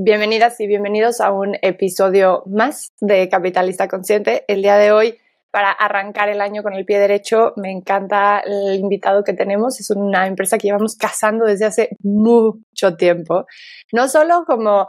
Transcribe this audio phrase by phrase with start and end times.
[0.00, 4.44] Bienvenidas y bienvenidos a un episodio más de Capitalista Consciente.
[4.46, 5.18] El día de hoy,
[5.50, 9.80] para arrancar el año con el pie derecho, me encanta el invitado que tenemos.
[9.80, 13.46] Es una empresa que llevamos cazando desde hace mucho tiempo.
[13.92, 14.86] No solo como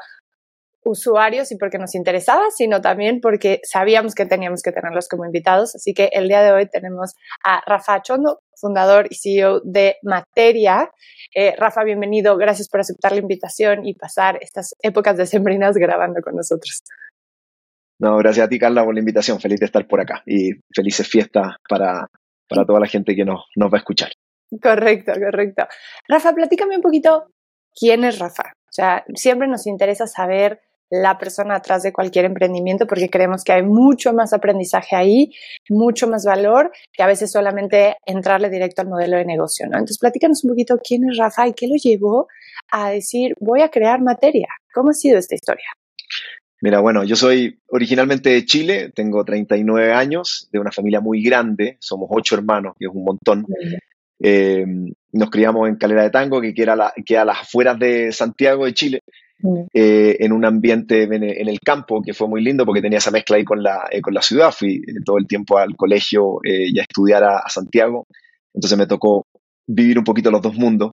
[0.83, 5.75] usuarios y porque nos interesaba, sino también porque sabíamos que teníamos que tenerlos como invitados.
[5.75, 7.13] Así que el día de hoy tenemos
[7.43, 10.89] a Rafa Chondo, fundador y CEO de Materia.
[11.35, 12.37] Eh, Rafa, bienvenido.
[12.37, 16.81] Gracias por aceptar la invitación y pasar estas épocas decembrinas grabando con nosotros.
[17.99, 19.39] No, gracias a ti, Carla, por la invitación.
[19.39, 22.07] Feliz de estar por acá y felices fiestas para,
[22.47, 24.09] para toda la gente que nos, nos va a escuchar.
[24.61, 25.67] Correcto, correcto.
[26.07, 27.27] Rafa, platícame un poquito
[27.77, 28.53] quién es Rafa.
[28.69, 33.51] O sea, siempre nos interesa saber la persona atrás de cualquier emprendimiento porque creemos que
[33.51, 35.31] hay mucho más aprendizaje ahí,
[35.69, 39.73] mucho más valor que a veces solamente entrarle directo al modelo de negocio, ¿no?
[39.73, 42.27] Entonces, platícanos un poquito quién es Rafa y qué lo llevó
[42.71, 44.47] a decir, voy a crear materia.
[44.73, 45.65] ¿Cómo ha sido esta historia?
[46.61, 51.77] Mira, bueno, yo soy originalmente de Chile, tengo 39 años, de una familia muy grande,
[51.79, 53.45] somos ocho hermanos, que es un montón.
[54.21, 54.65] Eh,
[55.13, 58.73] nos criamos en Calera de Tango, que queda, la, a las afueras de Santiago de
[58.73, 58.99] Chile.
[59.73, 63.37] Eh, en un ambiente en, el campo que fue muy lindo porque tenía esa mezcla
[63.37, 64.51] ahí con la, eh, con la ciudad.
[64.51, 68.05] Fui eh, todo el tiempo al colegio y a estudiar a, Santiago,
[68.53, 69.25] entonces me tocó
[69.65, 70.91] vivir un poquito los dos mundos.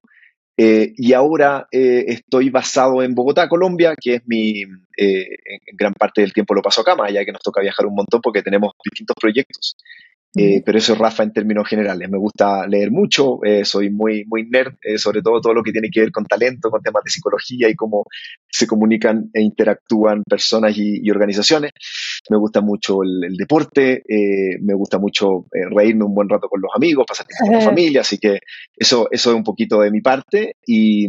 [0.56, 6.55] y ahora estoy basado en Bogotá, Colombia, que es mi, en gran parte del tiempo
[6.55, 9.77] lo paso acá, más allá que nos toca viajar un montón porque tenemos distintos proyectos.
[10.39, 12.11] Eh, pero eso es Rafa en términos generales.
[12.11, 15.73] Me gusta leer mucho, eh, soy muy, muy nerd, eh, sobre todo todo lo que
[15.73, 18.05] tiene que ver con talento, con temas de psicología y cómo
[18.47, 21.70] se comunican e interactúan personas y, organizaciones.
[22.28, 24.03] Me gusta mucho el, deporte,
[24.61, 28.00] me gusta mucho reírme un buen rato con los amigos, pasar tiempo con la familia,
[28.00, 28.41] así que
[28.77, 30.56] eso, eso es un poquito de mi parte.
[30.67, 31.09] Y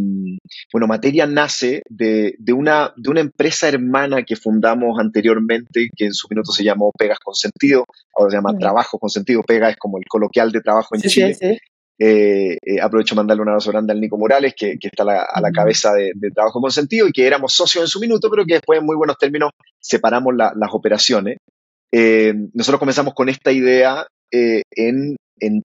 [0.72, 6.14] bueno, Materia nace de, de, una, de una empresa hermana que fundamos anteriormente, que en
[6.14, 9.78] su minuto se llamó Pegas con Sentido, ahora se llama Trabajo con sentido pega, es
[9.78, 11.60] como el coloquial de trabajo en Chile.
[12.00, 15.94] Eh, eh, aprovecho mandarle un abrazo grande al Nico Morales, que, está a la cabeza
[15.94, 18.86] de, Trabajo con Sentido y que éramos socios en su minuto, pero que después en
[18.86, 21.38] muy buenos términos separamos las operaciones.
[21.92, 25.16] Eh, nosotros comenzamos con esta idea en,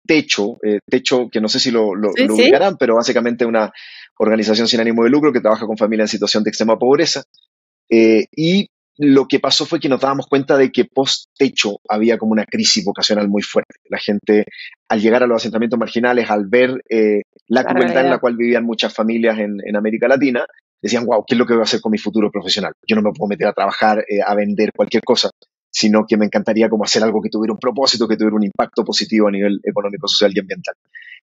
[0.06, 0.58] Techo,
[0.90, 3.72] Techo que no sé si lo, lo, ubicarán, pero básicamente una
[4.18, 7.24] organización sin ánimo de lucro que trabaja con familias en situación de extrema pobreza.
[7.90, 12.46] y lo que pasó fue que nos dábamos cuenta de que post-techo había como una
[12.46, 13.76] crisis vocacional muy fuerte.
[13.90, 14.46] La gente,
[14.90, 18.66] al llegar a los asentamientos marginales, al ver eh, la crueldad en la cual vivían
[18.66, 20.46] muchas familias en, América Latina,
[20.82, 22.74] decían, wow, ¿qué es lo que voy a hacer con mi futuro profesional?
[22.88, 25.30] Yo no me puedo meter a trabajar, eh, a vender cualquier cosa,
[25.70, 28.84] sino que me encantaría como hacer algo que tuviera un propósito, que tuviera un impacto
[28.84, 30.74] positivo a nivel económico, social y ambiental.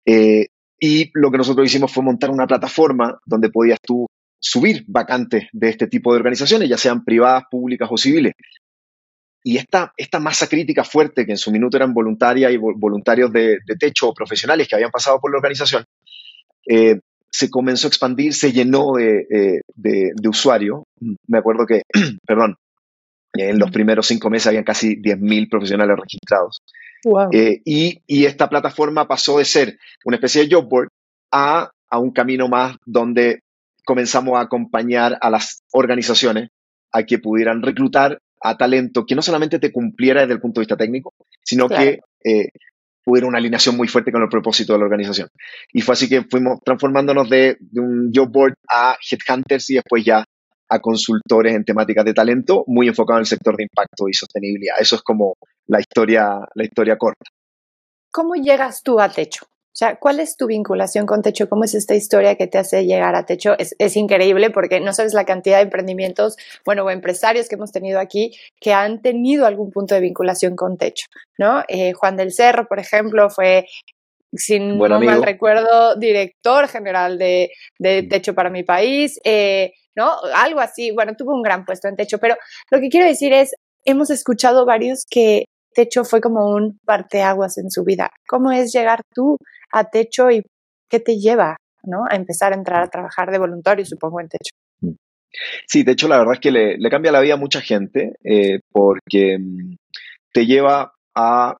[0.06, 0.46] Eh,
[0.80, 4.06] y lo que nosotros hicimos fue montar una plataforma donde podías tú
[4.38, 8.34] subir vacantes de este tipo de organizaciones, ya sean privadas, públicas o civiles.
[9.44, 13.58] Y esta, esta masa crítica fuerte, que en su minuto eran voluntarias y voluntarios de,
[13.78, 15.84] techo o profesionales que habían pasado por la organización,
[16.66, 17.00] eh,
[17.30, 19.60] se comenzó a expandir, se llenó de,
[20.28, 20.82] usuarios.
[21.26, 21.82] Me acuerdo que,
[22.26, 22.56] perdón,
[23.34, 26.62] en los primeros cinco meses habían casi 10.000 profesionales registrados.
[27.32, 30.88] Eh, y, y, esta plataforma pasó de ser una especie de job board
[31.30, 33.40] a, a un camino más donde
[33.88, 36.50] comenzamos a acompañar a las organizaciones
[36.92, 40.64] a que pudieran reclutar a talento que no solamente te cumpliera desde el punto de
[40.64, 42.48] vista técnico, sino que eh,
[43.06, 45.30] hubiera una alineación muy fuerte con el propósito de la organización.
[45.72, 50.22] Y fue así que fuimos transformándonos de, un job board a headhunters y después ya
[50.68, 54.74] a consultores en temáticas de talento, muy enfocados en el sector de impacto y sostenibilidad.
[54.78, 57.24] Eso es como la historia, la historia corta.
[58.12, 59.46] ¿Cómo llegas tú a Techo?
[59.78, 61.48] O sea, ¿cuál es tu vinculación con Techo?
[61.48, 63.54] ¿Cómo es esta historia que te hace llegar a Techo?
[63.56, 68.00] Es, increíble porque no sabes la cantidad de emprendimientos, bueno, o empresarios que hemos tenido
[68.00, 71.06] aquí que han tenido algún punto de vinculación con Techo,
[71.38, 71.62] ¿no?
[71.68, 73.66] Eh, Juan del Cerro, por ejemplo, fue
[74.32, 78.08] sin no mal recuerdo, director general de, mm.
[78.08, 80.16] Techo para mi país, eh, ¿no?
[80.34, 82.34] Algo así, bueno, tuvo un gran puesto en Techo, pero
[82.72, 83.54] lo que quiero decir es,
[83.84, 88.10] hemos escuchado varios que Techo fue como un parteaguas en su vida.
[88.26, 89.36] ¿Cómo es llegar tú
[89.72, 90.42] a Techo y
[90.88, 92.04] qué te lleva ¿no?
[92.10, 94.54] a empezar a entrar a trabajar de voluntario, supongo, en Techo?
[94.80, 94.94] Mm.
[95.66, 98.60] Sí, de hecho, la verdad es que le, cambia la vida a mucha gente eh,
[98.72, 99.76] porque mm,
[100.32, 101.56] te lleva a,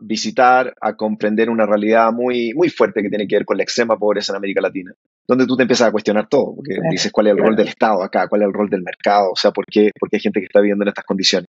[0.00, 3.98] visitar, a comprender una realidad muy, muy fuerte que tiene que ver con la extrema
[3.98, 4.92] pobreza en América Latina,
[5.26, 8.00] donde tú te empiezas a cuestionar todo, porque dices cuál es el rol del Estado
[8.04, 10.38] acá, cuál es el rol del mercado, o sea, ¿por qué, por qué hay gente
[10.38, 11.48] que está viviendo en estas condiciones.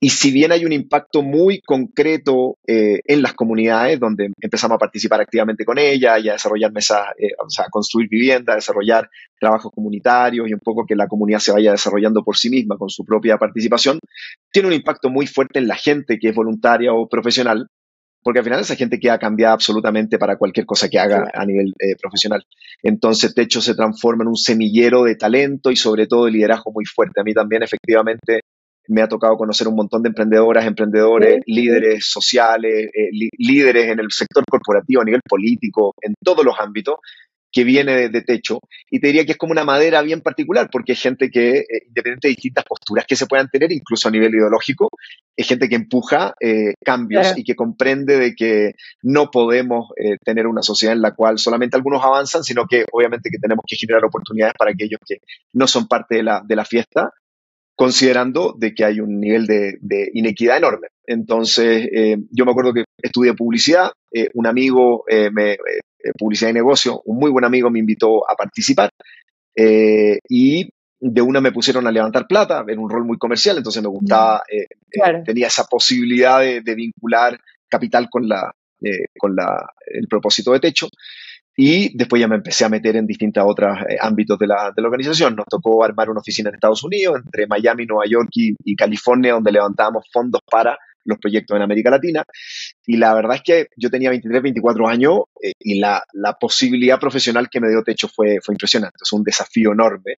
[0.00, 4.78] Y si bien hay un impacto muy concreto eh, en las comunidades, donde empezamos a
[4.78, 8.56] participar activamente con ellas y a desarrollar mesas, eh, o sea, a construir viviendas, a
[8.56, 9.10] desarrollar
[9.40, 12.90] trabajos comunitarios y un poco que la comunidad se vaya desarrollando por sí misma con
[12.90, 13.98] su propia participación,
[14.52, 17.66] tiene un impacto muy fuerte en la gente que es voluntaria o profesional,
[18.22, 21.72] porque al final esa gente queda cambiada absolutamente para cualquier cosa que haga a nivel
[21.80, 22.44] eh, profesional.
[22.82, 26.84] Entonces, Techo se transforma en un semillero de talento y sobre todo de liderazgo muy
[26.84, 27.20] fuerte.
[27.20, 28.42] A mí también, efectivamente,
[28.88, 34.10] me ha tocado conocer un montón de emprendedoras, emprendedores, líderes sociales, eh, líderes en el
[34.10, 36.96] sector corporativo, a nivel político, en todos los ámbitos,
[37.50, 38.60] que viene de, techo.
[38.90, 41.66] Y te diría que es como una madera bien particular, porque es gente que, eh,
[41.86, 44.90] independiente de distintas posturas que se puedan tener, incluso a nivel ideológico,
[45.34, 49.88] es gente que empuja eh, cambios y que comprende de que no podemos
[50.24, 53.76] tener una sociedad en la cual solamente algunos avanzan, sino que obviamente que tenemos que
[53.76, 55.16] generar oportunidades para aquellos que
[55.54, 57.12] no son parte de la, de la fiesta
[57.78, 60.88] considerando de que hay un nivel de, inequidad enorme.
[61.06, 65.56] Entonces, eh, yo me acuerdo que estudié publicidad, eh, un amigo, eh, me,
[66.18, 68.90] publicidad y negocio, un muy buen amigo me invitó a participar
[69.54, 70.68] y
[71.00, 74.42] de una me pusieron a levantar plata, en un rol muy comercial, entonces me gustaba,
[75.24, 77.38] tenía esa posibilidad de, de vincular
[77.68, 78.52] capital con, la,
[79.16, 80.88] con la, el propósito de techo.
[81.60, 84.80] Y después ya me empecé a meter en distintos otros eh, ámbitos de la, de
[84.80, 85.34] la, organización.
[85.34, 89.50] Nos tocó armar una oficina en Estados Unidos, entre Miami, Nueva York y, California, donde
[89.50, 92.22] levantábamos fondos para los proyectos en América Latina.
[92.86, 97.00] Y la verdad es que yo tenía 23, 24 años eh, y la, la, posibilidad
[97.00, 98.98] profesional que me dio Techo fue, fue impresionante.
[99.02, 100.14] Es un desafío enorme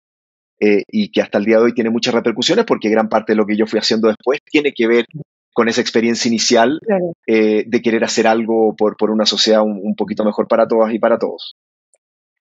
[0.61, 3.37] eh, y que hasta el día de hoy tiene muchas repercusiones porque gran parte de
[3.37, 5.07] lo que yo fui haciendo después tiene que ver
[5.53, 6.79] con esa experiencia inicial
[7.27, 10.99] eh, de querer hacer algo por, por una sociedad un, poquito mejor para todas y
[10.99, 11.57] para todos.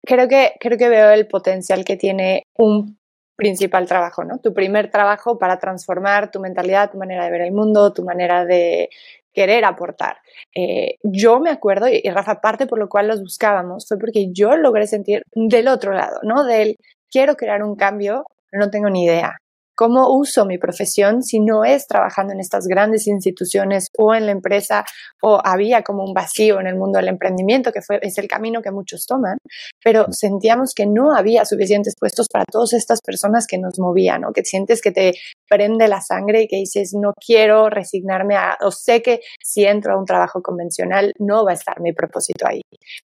[0.06, 2.98] Creo que, creo que veo el potencial que tiene un
[3.36, 4.40] principal trabajo, ¿no?
[4.40, 8.46] Tu primer trabajo para transformar tu mentalidad, tu manera de ver el mundo, tu manera
[8.46, 8.90] de
[9.34, 10.18] querer aportar.
[10.56, 14.56] Eh, yo me acuerdo, y Rafa, parte por lo cual los buscábamos, fue porque yo
[14.56, 16.44] logré sentir del otro lado, ¿no?
[16.44, 16.76] Del
[17.10, 19.38] quiero crear un cambio, pero no tengo ni idea.
[19.80, 24.34] ¿Cómo uso mi profesión si no es trabajando en estas grandes instituciones o en la
[24.34, 24.84] empresa
[25.22, 28.62] o había como un vacío en el mundo del emprendimiento, que fue, es el camino
[28.62, 29.38] que muchos toman,
[29.82, 34.34] pero sentíamos que no había suficientes puestos para todas estas personas que nos movían, o
[34.34, 35.14] que sientes que te
[35.50, 39.94] prende la sangre y que dices, no quiero resignarme a, o sé que si entro
[39.94, 42.62] a un trabajo convencional no va a estar mi propósito ahí.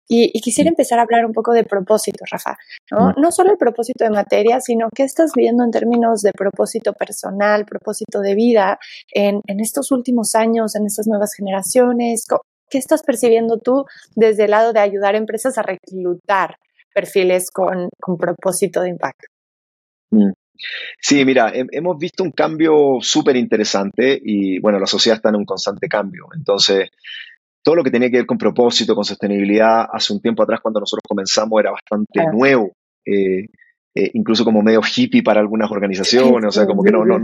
[0.10, 2.58] Y, quisiera empezar a hablar un poco de propósito, Rafa,
[2.92, 3.14] ¿no?
[3.16, 6.63] No solo el propósito de materia, sino qué estás viendo en términos de propósito
[6.98, 8.80] personal, propósito de vida
[9.12, 12.26] en, estos últimos años, en estas nuevas generaciones.
[12.70, 16.58] ¿Qué estás percibiendo tú desde el lado de ayudar a empresas a reclutar
[16.94, 19.28] perfiles con, propósito de impacto?
[20.12, 20.32] Mm.
[21.00, 25.46] Sí, mira, hemos visto un cambio súper interesante y bueno, la sociedad está en un
[25.46, 26.28] constante cambio.
[26.36, 26.90] Entonces,
[27.64, 30.82] todo lo que tenía que ver con propósito, con sostenibilidad, hace un tiempo atrás cuando
[30.82, 32.74] nosotros comenzamos era bastante nuevo,
[33.06, 33.48] eh,
[33.96, 37.20] eh, incluso como medio hippie para algunas organizaciones, o sea, como que no, no,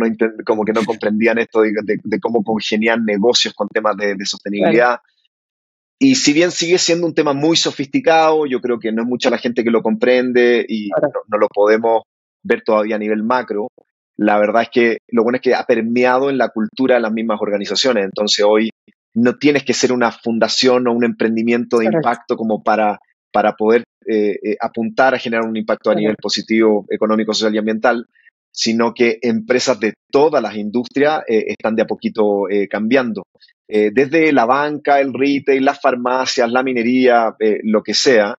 [0.45, 4.99] como que no comprendían esto de, cómo congeniar negocios con temas de, sostenibilidad.
[5.97, 9.31] Y si bien sigue siendo un tema muy sofisticado, yo creo que no es mucha
[9.31, 10.89] la gente que lo comprende y
[11.27, 12.03] no, lo podemos
[12.43, 13.69] ver todavía a nivel macro.
[14.15, 17.11] La verdad es que lo bueno es que ha permeado en la cultura de las
[17.11, 18.05] mismas organizaciones.
[18.05, 18.69] Entonces hoy
[19.15, 22.99] no tienes que ser una fundación o un emprendimiento de impacto como para,
[23.31, 27.59] para poder eh, eh, apuntar a generar un impacto a nivel positivo, económico, social y
[27.59, 28.05] ambiental,
[28.51, 33.23] sino que empresas de todas las industrias eh, están de a poquito cambiando.
[33.67, 38.33] desde la banca, el retail, las farmacias, la minería, lo que sea,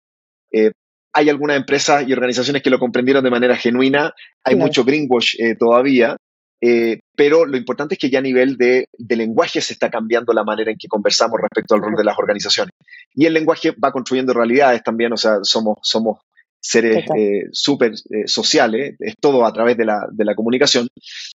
[1.12, 4.12] hay algunas empresas y organizaciones que lo comprendieron de manera genuina,
[4.42, 6.16] hay mucho greenwash todavía,
[6.60, 10.44] eh, pero lo importante es que ya a nivel de, lenguaje se está cambiando la
[10.44, 12.74] manera en que conversamos respecto al rol de las organizaciones.
[13.14, 16.18] Y el lenguaje va construyendo realidades también, o sea, somos, somos
[16.62, 20.88] seres eh, súper eh, sociales, es todo a través de la, de la, comunicación.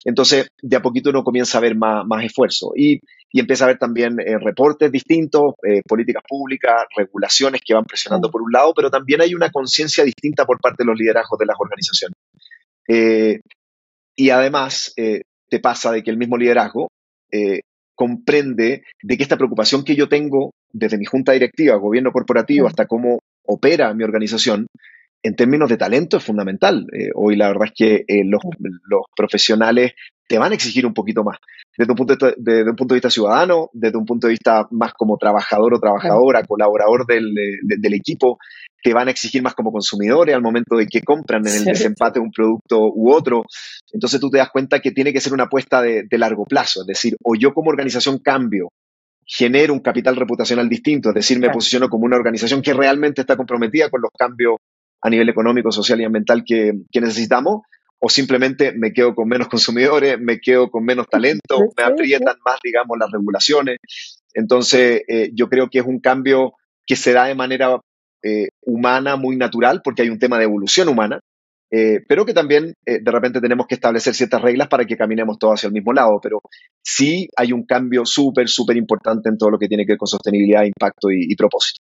[0.04, 3.00] Entonces, de a poquito uno comienza a ver más, más esfuerzo y,
[3.32, 5.56] y, empieza a ver también reportes distintos,
[5.88, 10.46] políticas públicas, regulaciones que van presionando por un lado, pero también hay una conciencia distinta
[10.46, 12.16] por parte de los liderazgos de las organizaciones.
[14.16, 16.90] Y además eh, te pasa de que el mismo liderazgo
[17.32, 17.62] eh,
[17.96, 22.88] comprende de que esta preocupación que yo tengo desde mi junta directiva, gobierno corporativo, hasta
[22.88, 24.68] cómo opera mi organización,
[25.24, 26.86] en términos de talento es fundamental.
[26.94, 28.42] Eh, hoy la verdad es que los,
[29.16, 29.94] profesionales
[30.28, 31.38] te van a exigir un poquito más.
[31.78, 34.94] Desde un, punto de, un punto de vista ciudadano, desde un punto de vista más
[34.94, 38.38] como trabajador o trabajadora, colaborador del, del equipo,
[38.86, 42.20] te van a exigir más como consumidores al momento de que compran en el desempate
[42.20, 43.44] un producto u otro.
[43.92, 46.88] Entonces tú te das cuenta que tiene que ser una apuesta de, largo plazo, es
[46.88, 48.70] decir, o yo como organización cambio,
[49.26, 53.36] genero un capital reputacional distinto, es decir, me posiciono como una organización que realmente está
[53.36, 54.58] comprometida con los cambios
[55.02, 57.64] a nivel económico, social y ambiental que, necesitamos,
[58.00, 62.60] o simplemente me quedo con menos consumidores, me quedo con menos talento, me aprietan más,
[62.64, 63.78] digamos, las regulaciones.
[64.34, 66.54] Entonces, eh, yo creo que es un cambio
[66.86, 67.80] que se da de manera
[68.22, 71.20] eh, humana muy natural, porque hay un tema de evolución humana,
[71.72, 75.56] eh, pero que también de repente tenemos que establecer ciertas reglas para que caminemos todos
[75.56, 76.20] hacia el mismo lado.
[76.22, 76.42] Pero
[76.84, 80.08] sí hay un cambio súper, súper importante en todo lo que tiene que ver con
[80.08, 81.82] sostenibilidad, impacto y, propósito.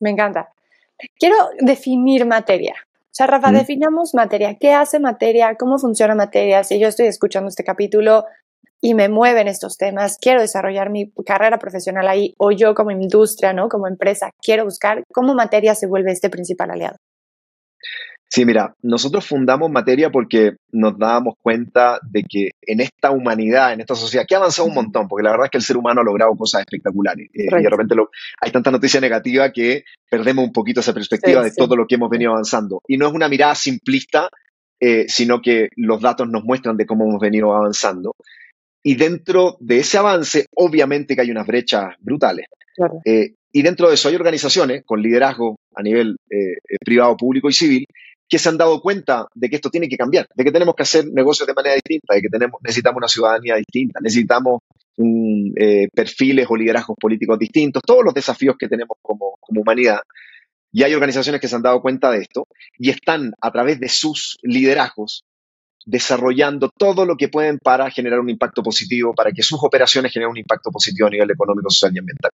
[0.00, 0.48] Me encanta.
[1.18, 2.74] Quiero definir materia.
[3.12, 4.56] O sea, Rafa, definamos materia.
[4.58, 5.54] ¿Qué hace materia?
[5.58, 6.64] ¿Cómo funciona materia?
[6.64, 8.24] Si yo estoy escuchando este capítulo
[8.80, 13.52] y me mueven estos temas, quiero desarrollar mi carrera profesional ahí o yo como industria,
[13.52, 13.68] ¿no?
[13.68, 16.96] Como empresa, quiero buscar cómo materia se vuelve este principal aliado.
[18.34, 23.82] Sí, mira, nosotros fundamos materia porque nos dábamos cuenta de que en esta humanidad, en
[23.82, 26.00] esta sociedad, que ha avanzado un montón, porque la verdad es que el ser humano
[26.00, 27.28] ha logrado cosas espectaculares.
[27.34, 27.94] Eh, y de repente
[28.40, 32.08] hay tanta noticia negativa que perdemos un poquito esa perspectiva de todo lo que hemos
[32.08, 32.80] venido avanzando.
[32.88, 34.30] Y no es una mirada simplista,
[34.80, 38.14] eh, sino que los datos nos muestran de cómo hemos venido avanzando.
[38.82, 42.46] Y dentro de ese avance, obviamente que hay unas brechas brutales.
[43.04, 46.16] Eh, y dentro de eso hay organizaciones con liderazgo a nivel
[46.82, 47.86] privado, público y civil
[48.32, 50.84] que se han dado cuenta de que esto tiene que cambiar, de que tenemos que
[50.84, 52.28] hacer negocios de manera distinta, de que
[52.62, 54.60] necesitamos una ciudadanía distinta, necesitamos
[55.94, 60.00] perfiles o liderazgos políticos distintos, todos los desafíos que tenemos como, como humanidad.
[60.72, 62.46] Y hay organizaciones que se han dado cuenta de esto
[62.78, 65.24] y están a través de sus liderazgos
[65.84, 70.30] desarrollando todo lo que pueden para generar un impacto positivo, para que sus operaciones generen
[70.30, 72.30] un impacto positivo a nivel económico, social y ambiental.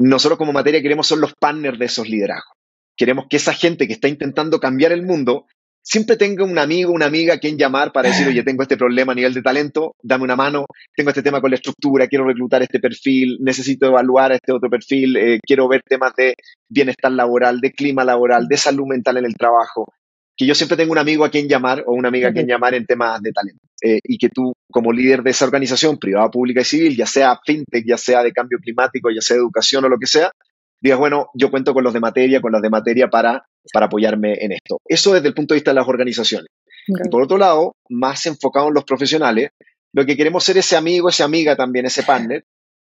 [0.00, 2.55] Nosotros como materia queremos ser los partners de esos liderazgos.
[2.96, 5.46] Queremos que esa gente que está intentando cambiar el mundo
[5.82, 9.12] siempre tenga un amigo, una amiga a quien llamar para decir, oye, tengo este problema
[9.12, 12.60] a nivel de talento, dame una mano, tengo este tema con la estructura, quiero reclutar
[12.62, 16.34] este perfil, necesito evaluar este otro perfil, eh, quiero ver temas de
[16.68, 19.92] bienestar laboral, de clima laboral, de salud mental en el trabajo
[20.36, 22.74] que yo siempre tengo un amigo a quien llamar o una amiga a quien llamar
[22.74, 23.66] en temas de talento.
[23.82, 27.38] Eh, y que tú, como líder de esa organización privada, pública y civil, ya sea
[27.44, 30.30] fintech, ya sea de cambio climático, ya sea de educación o lo que sea,
[30.80, 34.34] digas, bueno, yo cuento con los de materia, con las de materia para, para apoyarme
[34.40, 34.78] en esto.
[34.84, 36.48] Eso desde el punto de vista de las organizaciones.
[36.88, 39.50] Y por otro lado, más enfocado en los profesionales,
[39.92, 42.44] lo que queremos ser ese amigo, esa amiga también, ese partner,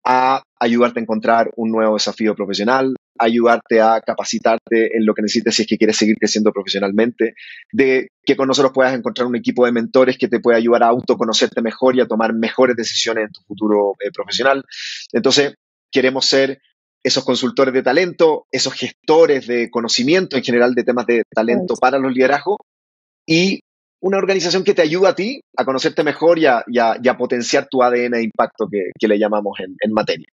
[0.03, 5.55] a ayudarte a encontrar un nuevo desafío profesional, ayudarte a capacitarte en lo que necesites
[5.55, 7.33] si es que quieres seguir creciendo profesionalmente,
[7.71, 10.87] de que con nosotros puedas encontrar un equipo de mentores que te pueda ayudar a
[10.87, 14.63] autoconocerte mejor y a tomar mejores decisiones en tu futuro eh, profesional.
[15.11, 15.55] Entonces,
[15.91, 16.61] queremos ser
[17.07, 21.97] esos consultores de talento, esos gestores de conocimiento en general de temas de talento para
[21.99, 22.57] los liderazgos
[23.25, 23.61] y
[24.01, 26.65] una organización que te ayuda a ti a conocerte mejor y a,
[27.17, 30.27] potenciar tu ADN de impacto que, le llamamos en, materia.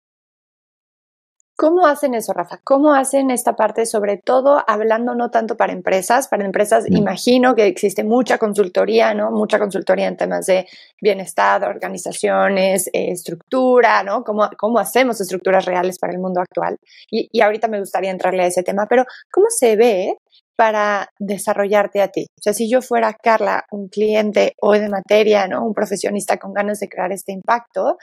[1.56, 2.60] ¿Cómo hacen eso, Rafa?
[2.64, 6.28] ¿Cómo hacen esta parte, sobre todo hablando no tanto para empresas?
[6.28, 6.98] Para empresas, mm.
[6.98, 9.32] imagino que existe mucha consultoría, ¿no?
[9.32, 10.68] Mucha consultoría en temas de
[11.00, 14.24] bienestar, organizaciones, eh, estructura, ¿no?
[14.24, 16.78] ¿Cómo, ¿Cómo, hacemos estructuras reales para el mundo actual?
[17.12, 20.18] Y, y, ahorita me gustaría entrarle a ese tema, pero ¿cómo se ve
[20.56, 22.28] para desarrollarte a ti.
[22.38, 25.66] O sea, si yo fuera Carla, un cliente hoy de materia, ¿no?
[25.66, 27.98] Un profesionista con ganas de crear este impacto,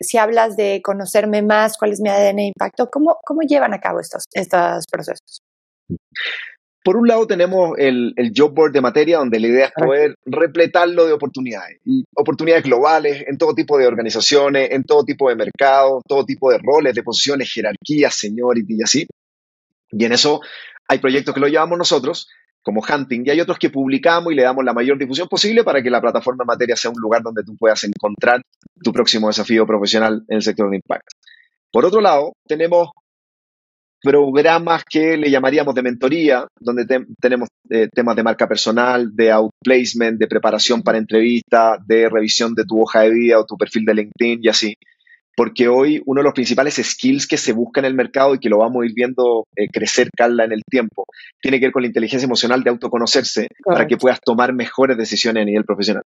[0.00, 3.80] si hablas de conocerme más, cuál es mi ADN de impacto, ¿cómo, cómo llevan a
[3.80, 5.40] cabo estos, estos procesos?
[6.84, 10.16] Por un lado tenemos el, el, job board de materia, donde la idea es poder
[10.26, 15.36] repletarlo de oportunidades, y oportunidades globales en todo tipo de organizaciones, en todo tipo de
[15.36, 19.06] mercados, todo tipo de roles, de posiciones, jerarquías, seniority y así.
[19.90, 20.42] Y en eso
[20.86, 22.28] hay proyectos que lo llevamos nosotros,
[22.64, 25.82] como Hunting, y hay otros que publicamos y le damos la mayor difusión posible para
[25.82, 28.40] que la plataforma materia sea un lugar donde tú puedas encontrar
[28.82, 31.14] tu próximo desafío profesional en el sector de impacto.
[31.70, 32.88] Por otro lado, tenemos
[34.00, 36.86] programas que le llamaríamos de mentoría, donde
[37.20, 42.64] tenemos eh, temas de marca personal, de outplacement, de preparación para entrevista, de revisión de
[42.64, 44.74] tu hoja de vida o tu perfil de LinkedIn y así
[45.36, 48.48] porque hoy uno de los principales skills que se busca en el mercado y que
[48.48, 51.04] lo vamos a ir viendo eh, crecer, Carla, en el tiempo,
[51.40, 55.42] tiene que ver con la inteligencia emocional de autoconocerse para que puedas tomar mejores decisiones
[55.42, 56.02] a nivel profesional.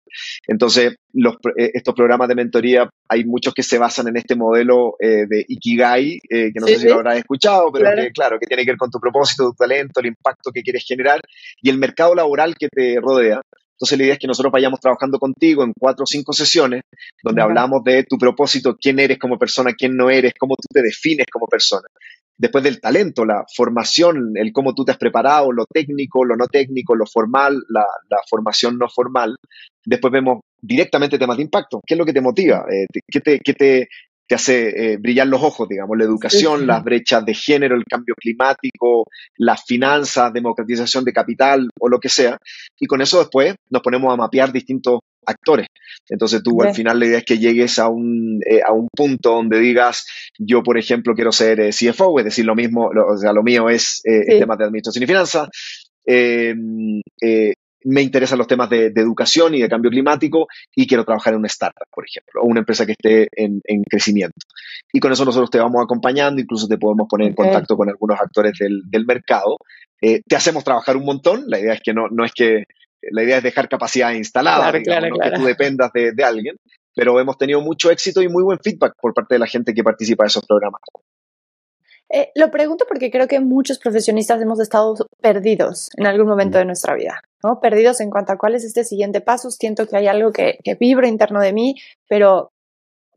[0.46, 4.96] Entonces, los, eh, estos programas de mentoría, hay muchos que se basan en este modelo
[5.00, 8.02] eh, de Ikigai, que no sé si lo habrás escuchado, pero claro.
[8.02, 10.84] que, claro, que tiene que ver con tu propósito, tu talento, el impacto que quieres
[10.86, 11.20] generar
[11.60, 13.40] y el mercado laboral que te rodea.
[13.76, 16.82] Entonces la idea es que nosotros vayamos trabajando contigo en cuatro o cinco sesiones
[17.22, 20.82] donde hablamos de tu propósito, quién eres como persona, quién no eres, cómo tú te
[20.82, 21.86] defines como persona.
[22.38, 26.46] después del talento, la formación, el cómo tú te has preparado, lo técnico, lo no
[26.46, 27.84] técnico, lo formal, la,
[28.28, 29.36] formación no formal.
[29.84, 31.80] Después vemos directamente temas de impacto.
[31.86, 32.64] ¿Qué es lo que te motiva?
[32.70, 33.88] Eh, ¿Qué, te, qué te,
[34.26, 35.96] te, hace eh, brillar los ojos, digamos?
[35.96, 39.04] La educación, las brechas de género, el cambio climático,
[39.36, 42.38] las finanzas, democratización de capital o lo que sea.
[42.78, 45.66] Y con eso después nos ponemos a mapear distintos actores.
[46.08, 49.30] Entonces tú al final la idea es que llegues a un, eh, a un punto
[49.30, 50.06] donde digas,
[50.38, 53.68] yo por ejemplo quiero ser eh, CFO, es decir, lo mismo, o sea, lo mío
[53.68, 55.48] es eh, temas de administración y finanzas.
[57.86, 61.46] Me interesan los temas de, educación y de cambio climático y quiero trabajar en una
[61.46, 64.38] startup, por ejemplo, o una empresa que esté en, crecimiento.
[64.92, 68.20] Y con eso nosotros te vamos acompañando, incluso te podemos poner en contacto con algunos
[68.20, 69.56] actores del, mercado.
[70.00, 72.64] te hacemos trabajar un montón, la idea es que no, no es que
[73.10, 76.56] la idea es dejar capacidad instalada, claro, no que tú dependas de, alguien,
[76.94, 79.84] pero hemos tenido mucho éxito y muy buen feedback por parte de la gente que
[79.84, 80.80] participa en esos programas.
[82.08, 86.60] Eh, lo pregunto porque creo que muchos profesionistas hemos estado perdidos en algún momento mm.
[86.60, 87.60] de nuestra vida, ¿no?
[87.60, 89.50] Perdidos en cuanto a cuál es este siguiente paso.
[89.50, 91.74] Siento que hay algo que, que vibra interno de mí,
[92.08, 92.50] pero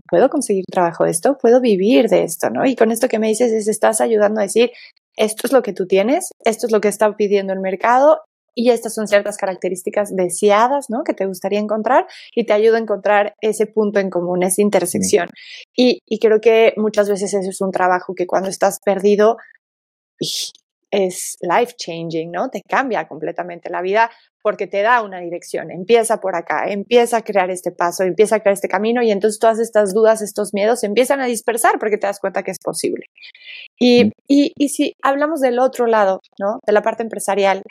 [0.09, 1.37] ¿puedo conseguir trabajo de esto?
[1.37, 2.49] ¿Puedo vivir de esto?
[2.49, 2.65] ¿no?
[2.65, 4.71] Y con esto que me dices es, estás ayudando a decir,
[5.15, 8.21] esto es lo que tú tienes, esto es lo que está pidiendo el mercado
[8.55, 11.03] y estas son ciertas características deseadas, ¿no?
[11.03, 15.29] Que te gustaría encontrar y te ayuda a encontrar ese punto en común, esa intersección.
[15.75, 19.37] Y, creo que muchas veces eso es un trabajo que cuando estás perdido
[20.91, 22.49] es life changing, ¿no?
[22.49, 24.09] Te cambia completamente la vida
[24.41, 28.39] porque te da una dirección, empieza por acá, empieza a crear este paso, empieza a
[28.39, 31.97] crear este camino y entonces todas estas dudas, estos miedos se empiezan a dispersar porque
[31.97, 33.05] te das cuenta que es posible.
[33.77, 36.59] Y, y, y si hablamos del otro lado, ¿no?
[36.65, 37.63] De la parte empresarial,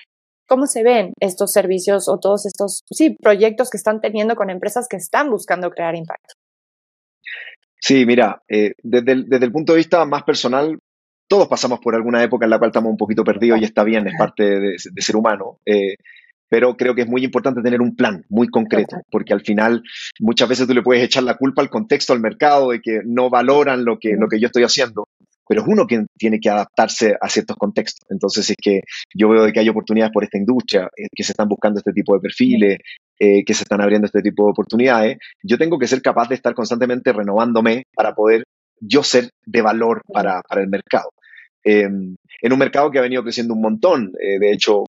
[0.49, 4.89] ¿Cómo se ven estos servicios o todos estos sí, proyectos que están teniendo con empresas
[4.89, 6.35] que están buscando crear impacto?
[7.79, 10.79] Sí, mira, eh, desde, el, punto de vista más personal,
[11.29, 14.09] todos pasamos por alguna época en la cual estamos un poquito perdidos y está bien,
[14.09, 15.59] es parte de, ser humano.
[15.67, 15.97] Eh,
[16.49, 19.83] pero creo que es muy importante tener un plan muy concreto, porque al final
[20.19, 23.29] muchas veces tú le puedes echar la culpa al contexto, al mercado, de que no
[23.29, 25.05] valoran lo que, lo que yo estoy haciendo
[25.49, 28.07] pero es uno quien tiene que adaptarse a ciertos contextos.
[28.11, 28.83] Entonces, es que
[29.15, 32.15] yo veo que hay oportunidades por esta industria, eh, que se están buscando este tipo
[32.15, 32.79] de perfiles,
[33.19, 36.35] eh, que se están abriendo este tipo de oportunidades, yo tengo que ser capaz de
[36.35, 38.45] estar constantemente renovándome para poder
[38.81, 41.11] yo ser de valor para, el mercado.
[41.65, 44.13] Em, en un mercado que ha venido creciendo un montón.
[44.21, 44.85] Eh, de hecho,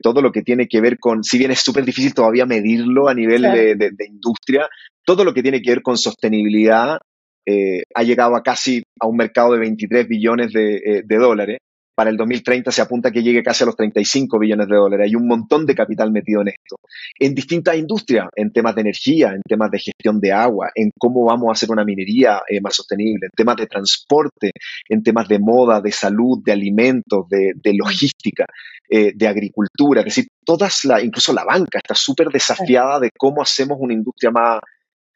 [0.00, 3.14] todo lo que tiene que ver con, si bien es súper difícil todavía medirlo a
[3.14, 4.68] nivel de, industria,
[5.04, 6.98] todo lo que tiene que ver con sostenibilidad
[7.46, 11.58] eh, ha llegado a casi a un mercado de 23 billones eh, de, dólares.
[11.94, 15.06] Para el 2030 se apunta que llegue casi a los 35 billones de dólares.
[15.08, 16.76] Hay un montón de capital metido en esto.
[17.18, 21.24] En distintas industrias, en temas de energía, en temas de gestión de agua, en cómo
[21.24, 24.52] vamos a hacer una minería eh, más sostenible, en temas de transporte,
[24.88, 28.46] en temas de moda, de salud, de alimentos, de, logística,
[28.88, 30.00] de agricultura.
[30.00, 34.30] Es decir, todas la, incluso la banca está súper desafiada de cómo hacemos una industria
[34.30, 34.60] más,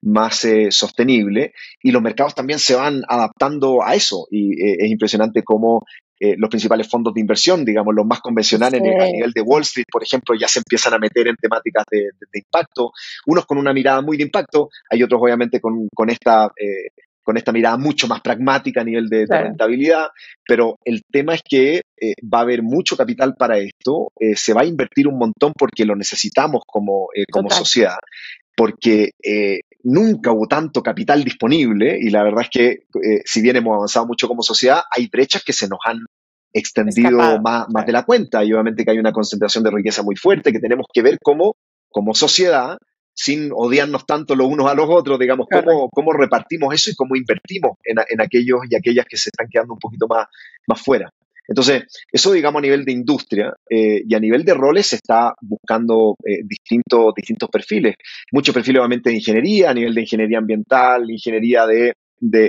[0.06, 4.26] más eh, sostenible y los mercados también se van adaptando a eso.
[4.30, 5.84] Y eh, es impresionante cómo
[6.18, 9.86] eh, los principales fondos de inversión, digamos, los más convencionales a nivel de Wall Street,
[9.90, 12.92] por ejemplo, ya se empiezan a meter en temáticas de, impacto,
[13.26, 16.50] unos con una mirada muy de impacto, hay otros obviamente con, con esta...
[17.22, 20.10] con esta mirada mucho más pragmática a nivel de, rentabilidad,
[20.46, 21.82] pero el tema es que
[22.32, 25.96] va a haber mucho capital para esto, se va a invertir un montón porque lo
[25.96, 27.98] necesitamos como, como sociedad,
[28.56, 29.10] porque
[29.86, 34.06] nunca hubo tanto capital disponible y la verdad es que eh, si bien hemos avanzado
[34.06, 36.00] mucho como sociedad, hay brechas que se nos han
[36.52, 40.16] extendido más, más de la cuenta y obviamente que hay una concentración de riqueza muy
[40.16, 41.54] fuerte que tenemos que ver cómo,
[41.88, 42.78] como sociedad,
[43.14, 47.14] sin odiarnos tanto los unos a los otros, digamos, cómo, cómo, repartimos eso y cómo
[47.14, 50.26] invertimos en, en, aquellos y aquellas que se están quedando un poquito más,
[50.66, 51.10] más fuera.
[51.48, 55.34] Entonces, eso digamos a nivel de industria eh, y a nivel de roles se está
[55.40, 57.94] buscando eh, distintos, perfiles.
[58.32, 61.94] Muchos perfiles obviamente de ingeniería, a nivel de ingeniería ambiental, ingeniería de,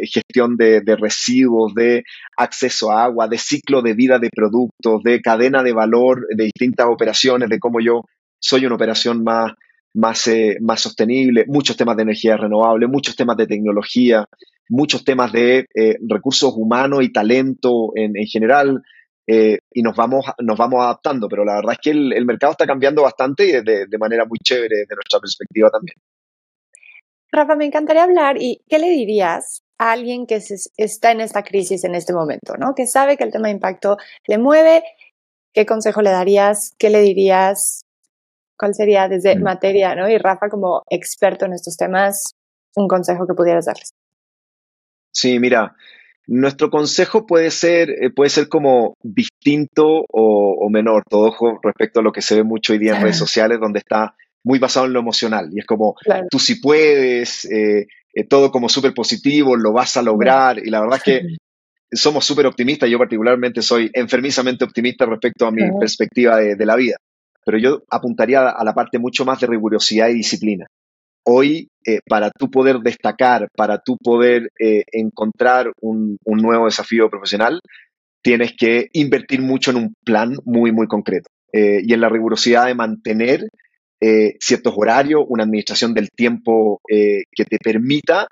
[0.08, 2.04] gestión de, residuos, de
[2.38, 6.88] acceso a agua, de ciclo de vida de productos, de cadena de valor, de distintas
[6.88, 8.06] operaciones, de cómo yo
[8.40, 9.54] soy una operación más,
[9.94, 14.26] más, eh, más sostenible, muchos temas de energía renovable, muchos temas de tecnología,
[14.70, 18.82] muchos temas de eh, recursos humanos y talento en, general,
[19.26, 22.66] eh, y nos vamos, nos vamos adaptando, pero la verdad es que el, mercado está
[22.66, 25.96] cambiando bastante y de, manera muy chévere desde nuestra perspectiva también.
[27.32, 30.42] Rafa, me encantaría hablar y ¿qué le dirías a alguien que
[30.78, 32.74] está en esta crisis en este momento, ¿no?
[32.74, 34.84] que sabe que el tema de impacto le mueve?
[35.54, 36.74] ¿Qué consejo le darías?
[36.78, 37.82] ¿Qué le dirías?
[38.58, 39.42] ¿Cuál sería desde mm.
[39.42, 40.10] materia, ¿no?
[40.10, 42.36] Y Rafa, como experto en estos temas,
[42.76, 43.97] un consejo que pudieras darles.
[45.18, 45.76] Sí, mira,
[46.28, 52.04] Nuestro consejo puede ser, eh, puede ser como distinto o, menor, todo ojo respecto a
[52.04, 54.94] lo que se ve mucho hoy día en redes sociales, donde está muy basado en
[54.94, 55.50] lo emocional.
[55.54, 55.96] Y es como,
[56.30, 60.60] tú si puedes, eh, eh, todo como súper positivo, lo vas a lograr.
[60.60, 61.22] Y la verdad es que
[61.94, 62.90] somos súper optimistas.
[62.90, 66.98] Yo particularmente soy enfermizamente optimista respecto a mi perspectiva de, la vida.
[67.46, 70.68] Pero yo apuntaría a la parte mucho más de rigurosidad y disciplina
[71.30, 77.60] hoy eh, para tú poder destacar, para tú poder eh, encontrar un, nuevo desafío profesional,
[78.22, 82.68] tienes que invertir mucho en un plan muy, muy concreto eh, y en la rigurosidad
[82.68, 83.48] de mantener
[84.40, 88.28] ciertos horarios, una administración del tiempo que te permita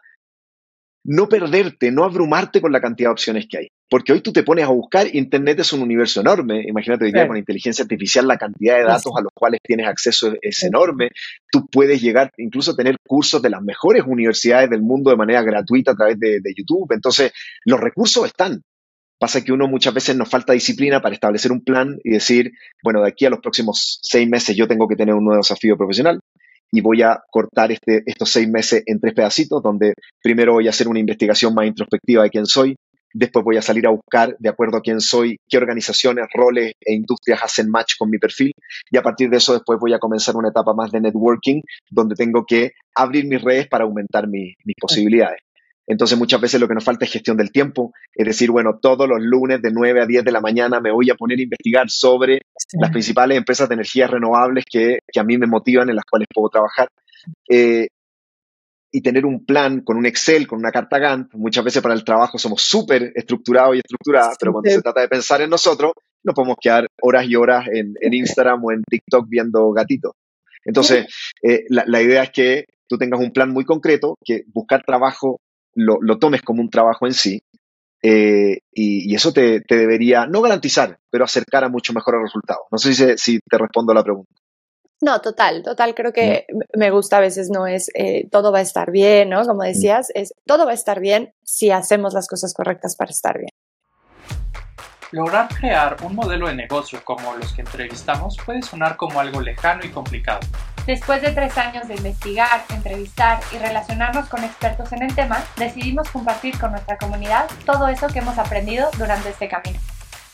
[1.03, 3.67] no perderte, no abrumarte con la cantidad de opciones que hay.
[3.89, 7.27] Porque hoy tú te pones a buscar, Internet es un universo enorme, imagínate hoy día
[7.27, 11.09] con inteligencia artificial la cantidad de datos a los cuales tienes acceso es, enorme,
[11.51, 15.43] tú puedes llegar incluso a tener cursos de las mejores universidades del mundo de manera
[15.43, 17.31] gratuita a través de, de YouTube, entonces
[17.63, 18.61] los recursos están.
[19.17, 22.51] Pasa que uno muchas veces nos falta disciplina para establecer un plan y decir,
[22.83, 25.77] bueno, de aquí a los próximos seis meses yo tengo que tener un nuevo desafío
[25.77, 26.19] profesional,
[26.71, 30.71] y voy a cortar este, estos seis meses en tres pedacitos, donde primero voy a
[30.71, 32.75] hacer una investigación más introspectiva de quién soy,
[33.15, 36.93] después voy a salir a buscar, de acuerdo a quién soy, qué organizaciones, roles e
[36.93, 38.51] industrias hacen match con mi perfil,
[38.91, 42.15] y a partir de eso después voy a comenzar una etapa más de networking, donde
[42.15, 45.39] tengo que abrir mis redes para aumentar mis posibilidades.
[45.87, 49.07] Entonces muchas veces lo que nos falta es gestión del tiempo, es decir, bueno, todos
[49.07, 51.89] los lunes de 9 a 10 de la mañana me voy a poner a investigar
[51.89, 52.41] sobre
[52.79, 56.49] las principales empresas de energías renovables que, a mí me motivan, en las cuales puedo
[56.49, 56.89] trabajar.
[57.49, 57.87] Eh,
[58.95, 61.33] y tener un plan con un Excel, con una carta Gantt.
[61.33, 65.09] Muchas veces para el trabajo somos súper estructurados y estructuradas, pero cuando se trata de
[65.09, 65.91] pensar en nosotros,
[66.23, 70.13] no podemos quedar horas y horas en, Instagram o en TikTok viendo gatitos.
[70.63, 71.07] Entonces,
[71.43, 75.41] eh, la, idea es que tú tengas un plan muy concreto, que buscar trabajo
[75.73, 77.41] lo, tomes como un trabajo en sí,
[78.01, 82.63] eh, y, eso te, debería, no garantizar, pero acercar a mucho mejores resultados.
[82.71, 84.31] No sé si, si te respondo a la pregunta.
[85.05, 85.93] No, total, total.
[85.93, 89.45] Creo que me gusta a veces no es eh, todo va a estar bien, ¿no?
[89.45, 93.37] Como decías, es todo va a estar bien si hacemos las cosas correctas para estar
[93.37, 93.51] bien.
[95.11, 99.85] Lograr crear un modelo de negocio como los que entrevistamos puede sonar como algo lejano
[99.85, 100.39] y complicado.
[100.87, 106.09] Después de tres años de investigar, entrevistar y relacionarnos con expertos en el tema, decidimos
[106.09, 109.79] compartir con nuestra comunidad todo eso que hemos aprendido durante este camino.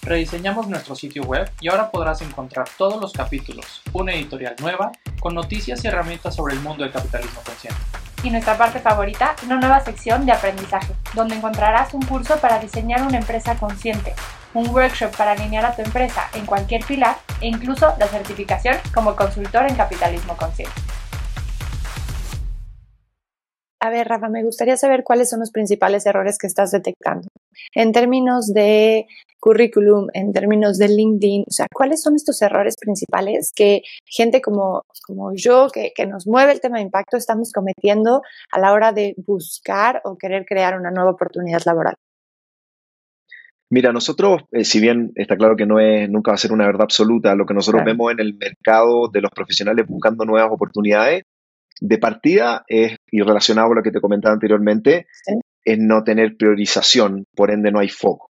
[0.03, 5.35] Rediseñamos nuestro sitio web y ahora podrás encontrar todos los capítulos, una editorial nueva, con
[5.35, 7.79] noticias y herramientas sobre el mundo del capitalismo consciente.
[8.23, 13.03] Y nuestra parte favorita, una nueva sección de aprendizaje, donde encontrarás un curso para diseñar
[13.03, 14.15] una empresa consciente,
[14.55, 19.15] un workshop para alinear a tu empresa en cualquier pilar e incluso la certificación como
[19.15, 20.73] consultor en capitalismo consciente.
[23.83, 27.27] A ver, Rafa, me gustaría saber cuáles son los principales errores que estás detectando.
[27.73, 29.07] En términos de
[29.39, 34.83] currículum, en términos de LinkedIn, o sea, ¿cuáles son estos errores principales que gente como,
[35.07, 38.93] como yo, que, que nos mueve el tema de impacto, estamos cometiendo a la hora
[38.93, 41.95] de buscar o querer crear una nueva oportunidad laboral?
[43.71, 46.67] Mira, nosotros, eh, si bien está claro que no es, nunca va a ser una
[46.67, 51.23] verdad absoluta, lo que nosotros vemos en el mercado de los profesionales buscando nuevas oportunidades,
[51.81, 55.07] de partida es, y relacionado a lo que te comentaba anteriormente,
[55.63, 58.31] es no tener priorización, por ende no hay foco.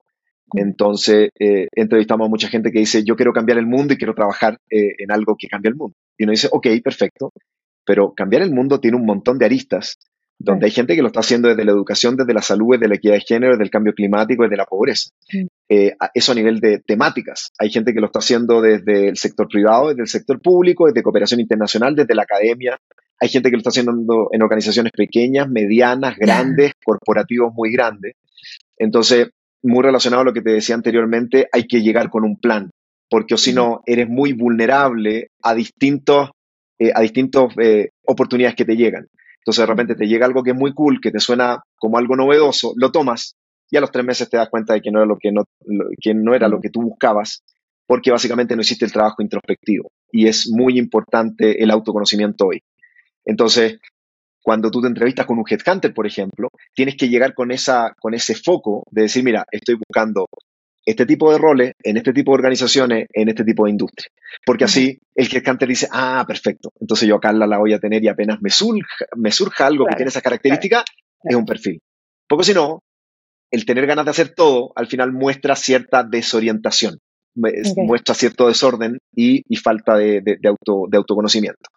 [0.55, 4.13] Entonces, eh, entrevistamos a mucha gente que dice, yo quiero cambiar el mundo y quiero
[4.13, 5.95] trabajar eh, en algo que cambie el mundo.
[6.17, 7.31] Y uno dice, ok, perfecto,
[7.85, 9.97] pero cambiar el mundo tiene un montón de aristas
[10.39, 12.95] donde hay gente que lo está haciendo desde la educación, desde la salud, desde la
[12.95, 15.09] equidad de género, desde el cambio climático, desde la pobreza.
[15.69, 17.51] Eh, eso a nivel de temáticas.
[17.59, 21.01] Hay gente que lo está haciendo desde el sector privado, desde el sector público, desde
[21.01, 22.77] cooperación internacional, desde la academia.
[23.19, 28.15] Hay gente que lo está haciendo en organizaciones pequeñas, medianas, grandes, corporativos muy grandes.
[28.77, 29.29] Entonces,
[29.63, 32.69] muy relacionado a lo que te decía anteriormente, hay que llegar con un plan,
[33.09, 36.31] porque o si no, eres muy vulnerable a distintos,
[36.79, 39.07] eh, a distintas eh, oportunidades que te llegan.
[39.37, 42.15] Entonces de repente te llega algo que es muy cool, que te suena como algo
[42.15, 43.35] novedoso, lo tomas
[43.69, 45.45] y a los tres meses te das cuenta de que no era lo que no,
[45.99, 47.41] que no era lo que tú buscabas,
[47.87, 49.89] porque básicamente no hiciste el trabajo introspectivo.
[50.11, 52.61] Y es muy importante el autoconocimiento hoy.
[53.25, 53.79] Entonces,
[54.43, 58.13] cuando tú te entrevistas con un headhunter, por ejemplo, tienes que llegar con, esa, con
[58.13, 60.27] ese foco de decir, mira, estoy buscando
[60.85, 64.09] este tipo de roles en este tipo de organizaciones, en este tipo de industria.
[64.45, 68.09] Porque así el cante dice, ah, perfecto, entonces yo acá la voy a tener y
[68.09, 70.83] apenas me surja, me surja algo que tiene esa característica,
[71.23, 71.79] es un perfil.
[72.27, 72.81] Porque si no,
[73.49, 76.97] el tener ganas de hacer todo al final muestra cierta desorientación,
[77.35, 81.69] muestra cierto desorden y, falta de, auto, de autoconocimiento.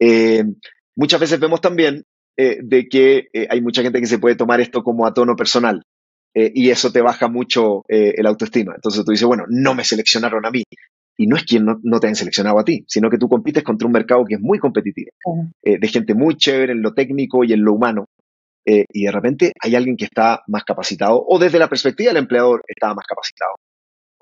[0.00, 0.44] Eh,
[0.98, 2.04] muchas veces vemos también
[2.36, 5.34] eh, de que eh, hay mucha gente que se puede tomar esto como a tono
[5.34, 5.82] personal
[6.34, 8.72] y eso te baja mucho el autoestima.
[8.76, 10.62] Entonces tú dices, bueno, no me seleccionaron a mí.
[11.16, 13.64] Y no es quien no, no, te han seleccionado a ti, sino que tú compites
[13.64, 15.10] contra un mercado que es muy competitivo,
[15.64, 18.04] de gente muy chévere en lo técnico y en lo humano.
[18.64, 22.62] y de repente hay alguien que está más capacitado, o desde la perspectiva del empleador
[22.68, 23.56] está más capacitado.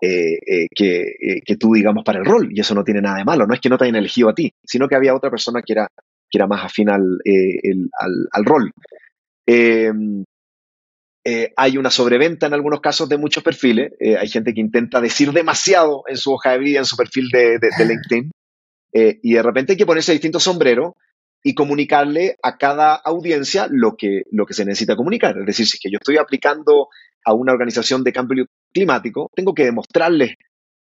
[0.03, 2.49] Eh, eh, que, eh, que, tú, digamos, para el rol.
[2.53, 3.47] Y eso no tiene nada de malo.
[3.47, 5.73] No es que no te hayan elegido a ti, sino que había otra persona que
[5.73, 5.89] era,
[6.31, 7.19] que era más afín al,
[8.33, 8.73] al, rol.
[9.47, 10.25] Em,
[11.57, 13.93] hay una sobreventa en algunos casos de muchos perfiles.
[14.01, 17.59] hay gente que intenta decir demasiado en su hoja de vida, en su perfil de,
[17.79, 18.31] LinkedIn.
[19.23, 20.93] y de repente hay que ponerse distintos sombreros
[21.47, 25.39] y comunicarle a cada audiencia lo que, lo que se necesita comunicar.
[25.39, 26.89] Es decir, si es que yo estoy aplicando
[27.25, 30.35] a una organización de cambio climático, tengo que demostrarles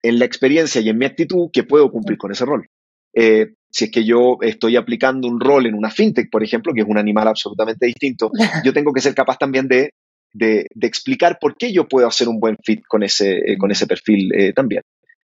[0.03, 2.67] en la experiencia y en mi actitud que puedo cumplir con ese rol.
[3.15, 6.81] Eh, si es que yo estoy aplicando un rol en una fintech, por ejemplo, que
[6.81, 8.31] es un animal absolutamente distinto,
[8.63, 9.91] yo tengo que ser capaz también de,
[10.31, 13.87] de, explicar por qué yo puedo hacer un buen fit con ese, eh, con ese
[13.87, 14.83] perfil eh, también.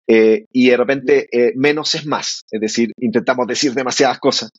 [0.07, 4.51] y de repente, menos es más, es decir, intentamos decir demasiadas cosas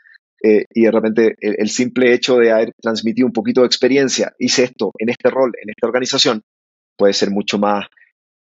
[0.46, 4.66] eh, y de repente el, simple hecho de haber transmitido un poquito de experiencia, hice
[4.66, 6.42] esto en este rol, en esta organización,
[6.98, 7.86] puede ser mucho más,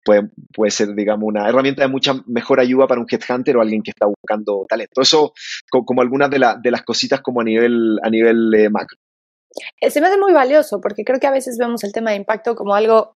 [0.04, 3.82] puede, puede ser, digamos, una herramienta de mucha mejor ayuda para un headhunter o alguien
[3.82, 5.00] que está buscando talento.
[5.00, 5.32] Eso
[5.70, 8.96] como, algunas de, de, las cositas como a nivel, a nivel eh, macro.
[9.80, 12.16] Eh, se me hace muy valioso porque creo que a veces vemos el tema de
[12.16, 13.14] impacto como algo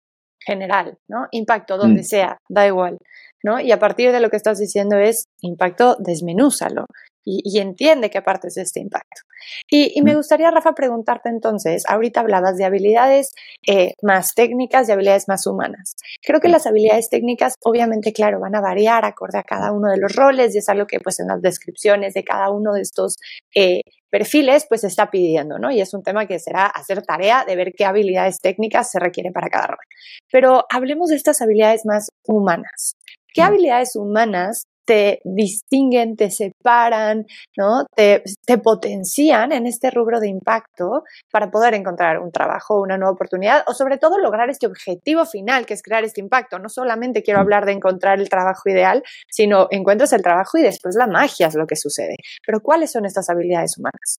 [0.45, 1.27] general, ¿no?
[1.31, 2.05] Impacto donde mm.
[2.05, 2.97] sea, da igual,
[3.43, 3.59] ¿no?
[3.59, 6.85] Y a partir de lo que estás diciendo es impacto, desmenúzalo
[7.23, 9.21] y, entiende qué parte es este impacto.
[9.69, 13.33] Y, me gustaría, Rafa, preguntarte entonces, ahorita hablabas de habilidades
[13.67, 15.95] eh, más técnicas y habilidades más humanas.
[16.21, 19.97] Creo que las habilidades técnicas, obviamente, claro, van a variar acorde a cada uno de
[19.97, 23.17] los roles y es algo que pues en las descripciones de cada uno de estos
[23.55, 25.71] eh, perfiles pues está pidiendo, ¿no?
[25.71, 29.33] Y es un tema que será hacer tarea de ver qué habilidades técnicas se requieren
[29.33, 29.85] para cada rol.
[30.31, 32.95] Pero hablemos de estas habilidades más humanas.
[33.33, 37.85] ¿Qué habilidades humanas te distinguen, te separan, ¿no?
[37.95, 43.13] Te, te, potencian en este rubro de impacto para poder encontrar un trabajo, una nueva
[43.13, 46.59] oportunidad o sobre todo lograr este objetivo final que es crear este impacto.
[46.59, 47.43] No solamente quiero mm.
[47.43, 51.55] hablar de encontrar el trabajo ideal, sino encuentras el trabajo y después la magia es
[51.55, 52.15] lo que sucede.
[52.45, 54.17] Pero ¿cuáles son estas habilidades humanas?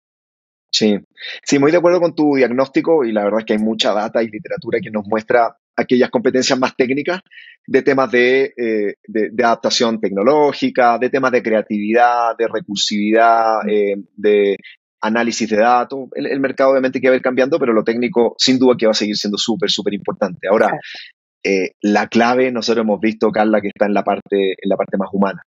[0.74, 0.96] Sí,
[1.44, 4.22] sí, muy de acuerdo con tu diagnóstico y la verdad es que hay mucha data
[4.22, 7.20] y literatura que nos muestra aquellas competencias más técnicas
[7.66, 8.94] de temas de, eh,
[9.38, 14.56] adaptación tecnológica, de temas de creatividad, de recursividad, eh, de
[15.00, 16.08] análisis de datos.
[16.14, 18.92] El, mercado obviamente que va a ir cambiando, pero lo técnico sin duda que va
[18.92, 20.48] a seguir siendo súper, súper importante.
[20.48, 20.78] Ahora,
[21.44, 24.96] eh, la clave nosotros hemos visto, Carla, que está en la parte, en la parte
[24.96, 25.42] más humana,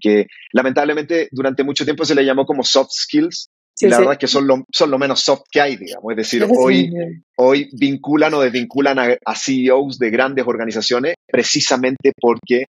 [0.00, 3.50] que lamentablemente durante mucho tiempo se le llamó como soft skills,
[3.80, 6.10] y la verdad es que son lo, son lo menos soft que hay, digamos.
[6.10, 6.90] Es decir, hoy,
[7.36, 12.64] hoy vinculan o desvinculan a, CEOs de grandes organizaciones precisamente porque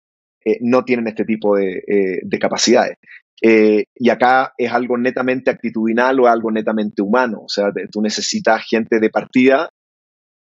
[0.43, 2.97] eh, no tienen este tipo de, eh, capacidades.
[3.41, 7.41] Eh, y acá es algo netamente actitudinal o algo netamente humano.
[7.45, 9.69] O sea, tú necesitas gente de partida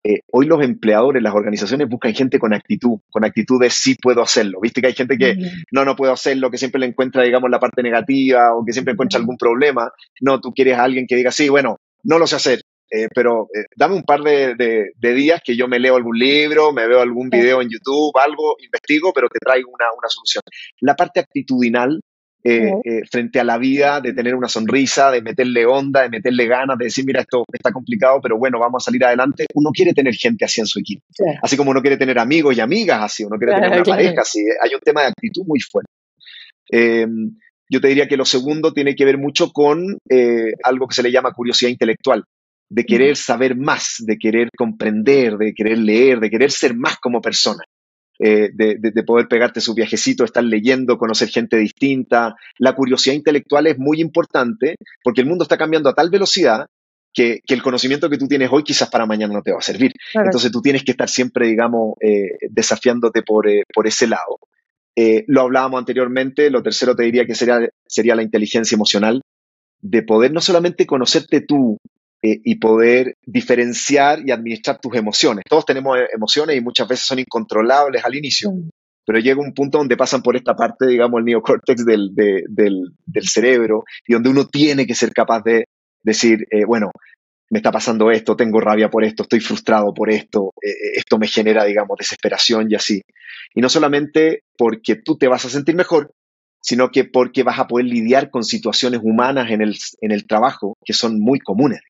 [0.08, 4.22] eh, hoy los empleadores, las organizaciones buscan gente con actitud, con actitud de sí puedo
[4.22, 4.60] hacerlo.
[4.60, 5.36] Viste que hay gente que
[5.72, 8.92] no, no puedo hacerlo, que siempre le encuentra, digamos, la parte negativa o que siempre
[8.92, 9.90] encuentra algún problema.
[10.20, 13.48] No, tú quieres a alguien que diga, sí, bueno, no lo sé hacer, eh, pero
[13.52, 17.28] eh, dame un par de, días que yo me leo algún libro, me veo algún
[17.28, 20.42] video en YouTube, algo, investigo, pero te traigo una, una solución.
[20.80, 22.00] La parte actitudinal
[22.48, 26.46] eh, eh, frente a la vida, de tener una sonrisa, de meterle onda, de meterle
[26.46, 29.46] ganas, de decir, mira, esto está complicado, pero bueno, vamos a salir adelante.
[29.54, 31.02] Uno quiere tener gente así en su equipo.
[31.42, 34.40] Así como uno quiere tener amigos y amigas así, uno quiere tener una pareja así.
[34.62, 35.90] Hay un tema de actitud muy fuerte.
[36.68, 37.36] Em,
[37.68, 41.02] yo te diría que lo segundo tiene que ver mucho con eh, algo que se
[41.02, 42.22] le llama curiosidad intelectual,
[42.70, 47.20] de querer saber más, de querer comprender, de querer leer, de querer ser más como
[47.20, 47.64] persona.
[48.18, 52.34] Eh, de, poder pegarte su viajecito, estar leyendo, conocer gente distinta.
[52.58, 56.66] La curiosidad intelectual es muy importante porque el mundo está cambiando a tal velocidad
[57.12, 59.92] que, el conocimiento que tú tienes hoy quizás para mañana no te va a servir.
[60.14, 64.38] Entonces tú tienes que estar siempre, digamos, eh, desafiándote por, eh, por, ese lado.
[65.26, 69.20] lo hablábamos anteriormente, lo tercero te diría que sería, sería la inteligencia emocional,
[69.82, 71.78] de poder no solamente conocerte tú
[72.26, 75.44] eh, y poder diferenciar y administrar tus emociones.
[75.48, 78.50] Todos tenemos eh, emociones y muchas veces son incontrolables al inicio,
[79.04, 83.84] pero llega un punto donde pasan por esta parte, digamos, el neocórtex del, del, cerebro
[84.08, 85.66] y donde uno tiene que ser capaz de
[86.02, 86.90] decir, eh, bueno,
[87.48, 91.64] me está pasando esto, tengo rabia por esto, estoy frustrado por esto, esto me genera,
[91.64, 93.02] digamos, desesperación y así.
[93.54, 96.10] Y no solamente porque tú te vas a sentir mejor,
[96.60, 100.76] sino que porque vas a poder lidiar con situaciones humanas en el, en el trabajo
[100.84, 101.82] que son muy comunes.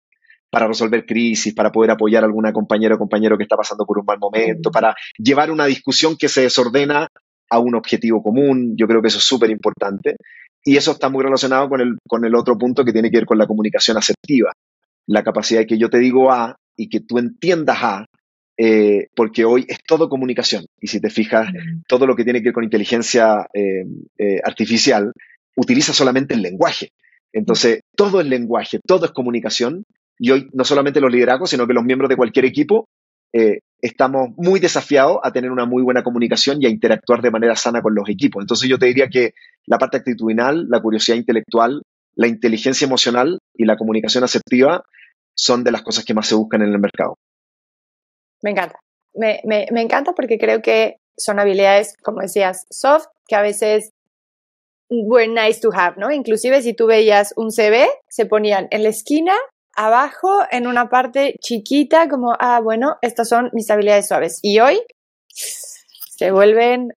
[0.50, 3.98] Para resolver crisis, para poder apoyar a alguna compañera o compañero que está pasando por
[3.98, 7.08] un mal momento, para llevar una discusión que se desordena
[7.50, 8.74] a un objetivo común.
[8.76, 10.16] Yo creo que eso es súper importante.
[10.64, 13.26] Y eso está muy relacionado con el, con el otro punto que tiene que ver
[13.26, 14.52] con la comunicación asertiva.
[15.06, 18.06] La capacidad de que yo te digo A y que tú entiendas A,
[18.58, 20.64] eh, porque hoy es todo comunicación.
[20.80, 21.48] Y si te fijas,
[21.86, 23.84] todo lo que tiene que ver con inteligencia eh,
[24.18, 25.12] eh, artificial
[25.56, 26.90] utiliza solamente el lenguaje.
[27.32, 29.84] Entonces, todo es lenguaje, todo es comunicación.
[30.18, 32.86] Y hoy no solamente los liderazgos, sino que los miembros de cualquier equipo
[33.82, 37.82] estamos muy desafiados a tener una muy buena comunicación y a interactuar de manera sana
[37.82, 38.42] con los equipos.
[38.42, 39.32] Entonces yo te diría que
[39.66, 41.82] la parte actitudinal, la curiosidad intelectual,
[42.14, 44.82] la inteligencia emocional y la comunicación asertiva
[45.34, 47.16] son de las cosas que más se buscan en el mercado.
[48.42, 48.78] Me encanta.
[49.14, 53.90] Me, me encanta porque creo que son habilidades, como decías, soft, que a veces
[54.88, 56.10] were nice to have, ¿no?
[56.12, 59.34] Inclusive si tú veías un CV, se ponían en la esquina
[59.76, 64.38] abajo en una parte chiquita como, ah, bueno, estas son mis habilidades suaves.
[64.42, 64.80] Y hoy
[65.28, 66.88] se vuelven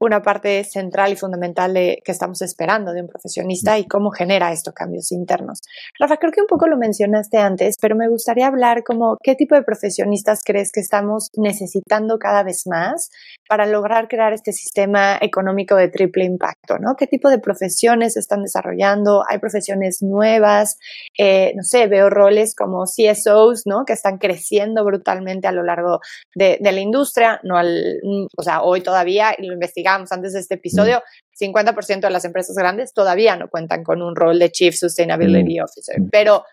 [0.00, 4.52] una parte central y fundamental de que estamos esperando de un profesionista y cómo genera
[4.52, 5.60] estos cambios internos.
[5.98, 9.54] Rafa, creo que un poco lo mencionaste antes, pero me gustaría hablar como qué tipo
[9.54, 13.10] de profesionistas crees que estamos necesitando cada vez más
[13.48, 16.94] para lograr crear este sistema económico de triple impacto, ¿no?
[16.96, 19.24] ¿Qué tipo de profesiones están desarrollando?
[19.28, 20.78] ¿Hay profesiones nuevas?
[21.16, 23.84] Eh, no sé, veo roles como CSOs, ¿no?
[23.84, 25.98] Que están creciendo brutalmente a lo largo
[26.34, 28.00] de, de la industria, no al,
[28.36, 31.02] o sea, hoy todavía, lo investigamos antes de este episodio,
[31.40, 35.96] 50% de las empresas grandes todavía no cuentan con un rol de Chief Sustainability Officer,
[36.10, 36.44] pero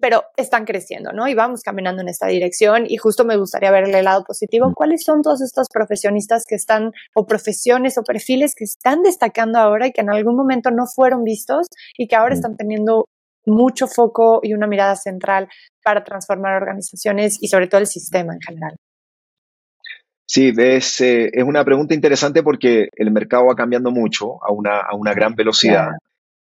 [0.00, 1.28] pero están creciendo, ¿no?
[1.28, 4.72] Y vamos caminando en esta dirección y justo me gustaría ver el lado positivo.
[4.74, 9.86] ¿Cuáles son todos estos profesionistas que están, o profesiones o perfiles que están destacando ahora
[9.86, 13.06] y que en algún momento no fueron vistos y que ahora están teniendo
[13.46, 15.48] mucho foco y una mirada central
[15.84, 18.76] para transformar organizaciones y sobre todo el sistema en general?
[20.26, 24.80] Sí, es, eh, es una pregunta interesante porque el mercado va cambiando mucho a una,
[24.80, 25.90] a una gran velocidad.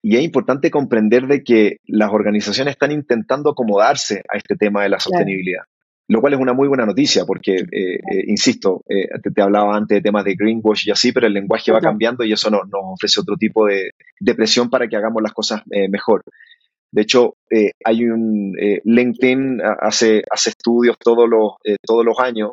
[0.02, 4.88] Y es importante comprender de que las organizaciones están intentando acomodarse a este tema de
[4.88, 5.64] la sostenibilidad,
[6.06, 10.02] lo cual es una muy buena noticia porque, eh, eh, insisto, te, hablaba antes de
[10.02, 13.20] temas de greenwash y así, pero el lenguaje va cambiando y eso nos, nos ofrece
[13.20, 16.22] otro tipo de, de, presión para que hagamos las cosas mejor.
[16.90, 17.34] De hecho,
[17.84, 18.54] hay un
[18.84, 22.52] LinkedIn hace, hace estudios todos los, todos los años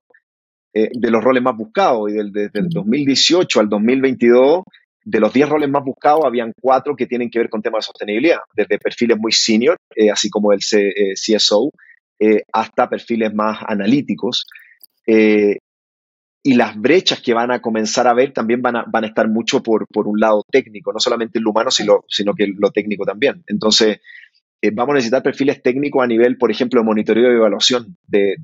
[0.77, 2.11] eh, de los roles más buscados.
[2.11, 4.63] Y del, desde el 2018 al 2022,
[5.05, 7.87] de los 10 roles más buscados, habían cuatro que tienen que ver con temas de
[7.87, 11.71] sostenibilidad, desde perfiles muy senior, eh, así como el CSO,
[12.19, 14.45] eh, hasta perfiles más analíticos.
[16.47, 19.27] y las brechas que van a comenzar a ver también van a, van a estar
[19.27, 23.03] mucho por, por un lado técnico, no solamente el humano, sino, sino que lo técnico
[23.03, 23.43] también.
[23.47, 23.99] Entonces,
[24.65, 28.35] eh, vamos a necesitar perfiles técnicos a nivel, por ejemplo, de monitoreo y evaluación de,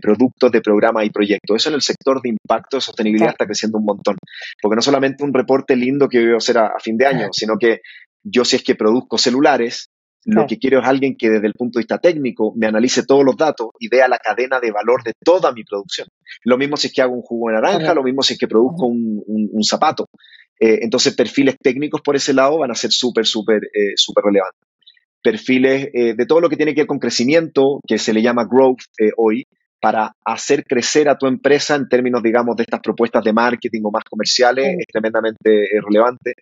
[0.00, 1.56] productos, de programas y proyectos.
[1.56, 4.16] Eso en el sector de impacto de sostenibilidad está creciendo un montón.
[4.62, 7.56] Porque no solamente un reporte lindo que voy a hacer a, fin de año, sino
[7.58, 7.80] que
[8.22, 9.88] yo si es que produzco celulares,
[10.26, 13.24] lo que quiero es alguien que desde el punto de vista técnico me analice todos
[13.24, 16.08] los datos y vea la cadena de valor de toda mi producción.
[16.44, 18.46] Lo mismo si es que hago un jugo de naranja, lo mismo si es que
[18.46, 20.06] produzco un, zapato.
[20.58, 24.69] Eh, entonces, perfiles técnicos por ese lado van a ser súper, súper, eh, súper relevantes
[25.22, 28.46] perfiles eh, de todo lo que tiene que ver con crecimiento, que se le llama
[28.50, 29.46] growth eh, hoy,
[29.80, 33.90] para hacer crecer a tu empresa en términos, digamos, de estas propuestas de marketing o
[33.90, 36.34] más comerciales, es tremendamente eh, relevante.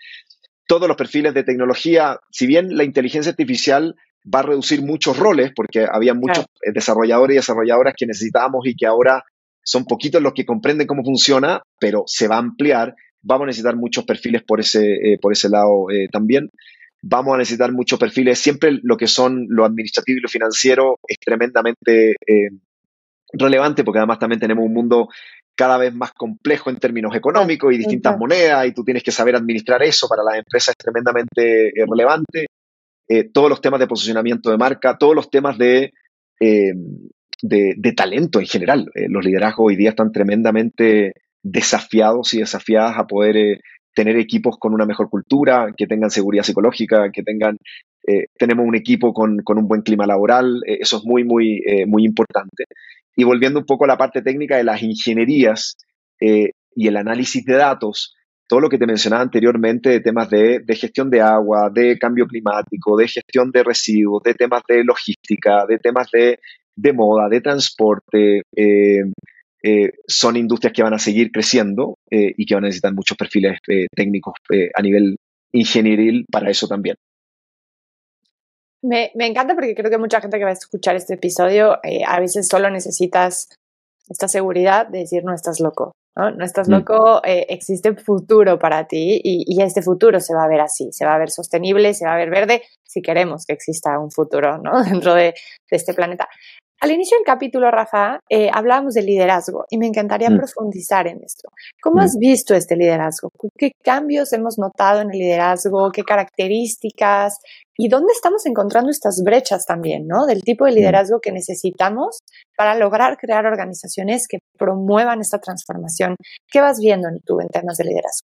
[0.66, 3.94] Todos los perfiles de tecnología, si bien la inteligencia artificial
[4.34, 8.86] va a reducir muchos roles, porque había muchos desarrolladores y desarrolladoras que necesitábamos y que
[8.86, 9.22] ahora
[9.64, 12.94] son poquitos los que comprenden cómo funciona, pero se va a ampliar.
[13.22, 16.50] Vamos a necesitar muchos perfiles por ese, por ese lado también
[17.02, 18.38] vamos a necesitar muchos perfiles.
[18.38, 22.50] Siempre lo que son lo administrativo y lo financiero es tremendamente eh,
[23.32, 25.08] relevante porque además también tenemos un mundo
[25.54, 29.34] cada vez más complejo en términos económicos y distintas monedas y tú tienes que saber
[29.37, 32.46] administrar eso para las empresas es tremendamente eh, relevante.
[33.08, 35.94] Eh, todos los temas de posicionamiento de marca, todos los temas de,
[36.38, 38.90] de, talento en general.
[39.08, 43.61] los liderazgos hoy día están tremendamente desafiados y desafiadas a poder
[43.98, 47.56] tener equipos con una mejor cultura, que tengan seguridad psicológica, que tengan,
[48.06, 51.84] eh, tenemos un equipo con, un buen clima laboral, eh, eso es muy, muy, eh,
[51.84, 52.66] muy importante.
[53.16, 55.74] Y volviendo un poco a la parte técnica de las ingenierías
[56.20, 58.14] y el análisis de datos,
[58.46, 62.26] todo lo que te mencionaba anteriormente de temas de, de, gestión de agua, de cambio
[62.26, 66.38] climático, de gestión de residuos, de temas de logística, de temas de,
[66.76, 68.42] de moda, de transporte,
[69.62, 73.16] eh, son industrias que van a seguir creciendo eh, y que van a necesitar muchos
[73.16, 74.34] perfiles eh, técnicos
[74.74, 75.16] a nivel
[75.52, 76.96] ingenieril para eso también.
[78.82, 82.46] Me, encanta porque creo que mucha gente que va a escuchar este episodio a veces
[82.46, 83.48] solo necesitas
[84.09, 86.30] esta seguridad de decir no estás loco, ¿no?
[86.30, 86.72] No estás mm.
[86.72, 91.04] loco, eh, existe futuro para ti y, este futuro se va a ver así, se
[91.04, 94.59] va a ver sostenible, se va a ver verde, si queremos que exista un futuro,
[94.59, 94.82] ¿no?
[94.84, 96.28] Dentro de, de este planeta.
[96.81, 100.37] Al inicio del capítulo, Rafa, eh, hablábamos de liderazgo y me encantaría mm.
[100.37, 101.49] profundizar en esto.
[101.83, 102.05] ¿Cómo mm.
[102.05, 103.33] has visto este liderazgo?
[103.57, 105.91] ¿Qué cambios hemos notado en el liderazgo?
[105.91, 107.39] ¿Qué características?
[107.76, 110.26] ¿Y dónde estamos encontrando estas brechas también, ¿no?
[110.26, 110.74] Del tipo de mm.
[110.74, 112.20] liderazgo que necesitamos
[112.57, 116.14] para lograr crear organizaciones que promuevan esta transformación.
[116.49, 118.29] ¿Qué vas viendo en tú en temas de liderazgo?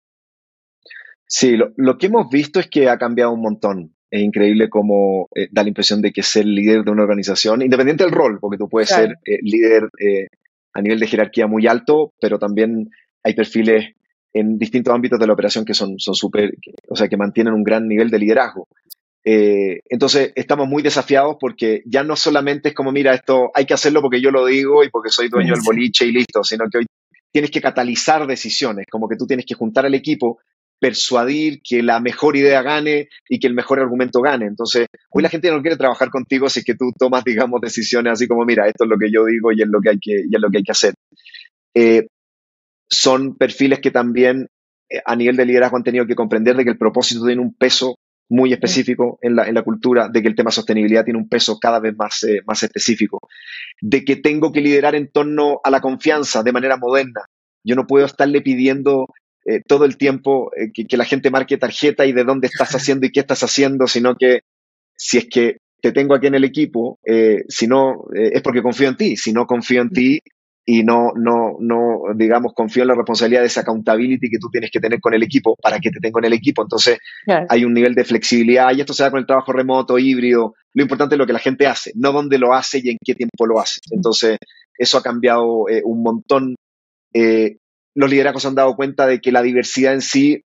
[1.26, 5.48] Sí, lo que hemos visto es que ha cambiado un montón es increíble cómo eh,
[5.50, 8.68] da la impresión de que ser líder de una organización, independiente del rol, porque tú
[8.68, 10.26] puedes ser eh, líder eh,
[10.74, 12.90] a nivel de jerarquía muy alto, pero también
[13.22, 13.94] hay perfiles
[14.32, 16.54] en distintos ámbitos de la operación que son súper,
[16.88, 18.68] o sea, que mantienen un gran nivel de liderazgo.
[19.24, 24.00] entonces, estamos muy desafiados porque ya no solamente es como, mira, esto hay que hacerlo
[24.02, 26.86] porque yo lo digo y porque soy dueño del boliche y listo, sino que hoy
[27.32, 30.38] tienes que catalizar decisiones, como que tú tienes que juntar al equipo
[30.80, 34.46] persuadir que la mejor idea gane y que el mejor argumento gane.
[34.46, 38.14] Entonces, hoy la gente no quiere trabajar contigo si es que tú tomas, digamos, decisiones
[38.14, 40.12] así como, mira, esto es lo que yo digo y es lo que hay que,
[40.28, 40.94] y es lo que, hay que hacer.
[41.74, 42.06] Eh,
[42.88, 44.48] son perfiles que también
[44.88, 47.54] eh, a nivel de liderazgo han tenido que comprender de que el propósito tiene un
[47.54, 47.96] peso
[48.30, 51.58] muy específico en la, en la cultura, de que el tema sostenibilidad tiene un peso
[51.58, 53.18] cada vez más, eh, más específico,
[53.80, 57.22] de que tengo que liderar en torno a la confianza de manera moderna.
[57.64, 59.08] Yo no puedo estarle pidiendo
[59.46, 63.06] eh, todo el tiempo eh, que, la gente marque tarjeta y de dónde estás haciendo
[63.06, 64.40] y qué estás haciendo, sino que
[64.96, 68.90] si es que te tengo aquí en el equipo, eh, si no, es porque confío
[68.90, 69.16] en ti.
[69.16, 70.20] Si no confío en ti
[70.66, 74.70] y no, no, no, digamos, confío en la responsabilidad de esa accountability que tú tienes
[74.70, 76.60] que tener con el equipo para que te tengo en el equipo.
[76.60, 76.98] Entonces,
[77.48, 80.52] hay un nivel de flexibilidad y esto se da con el trabajo remoto, híbrido.
[80.74, 83.14] Lo importante es lo que la gente hace, no dónde lo hace y en qué
[83.14, 83.80] tiempo lo hace.
[83.90, 84.36] Entonces,
[84.76, 86.56] eso ha cambiado un montón
[87.94, 90.44] los liderazgos han dado cuenta de que la diversidad en sí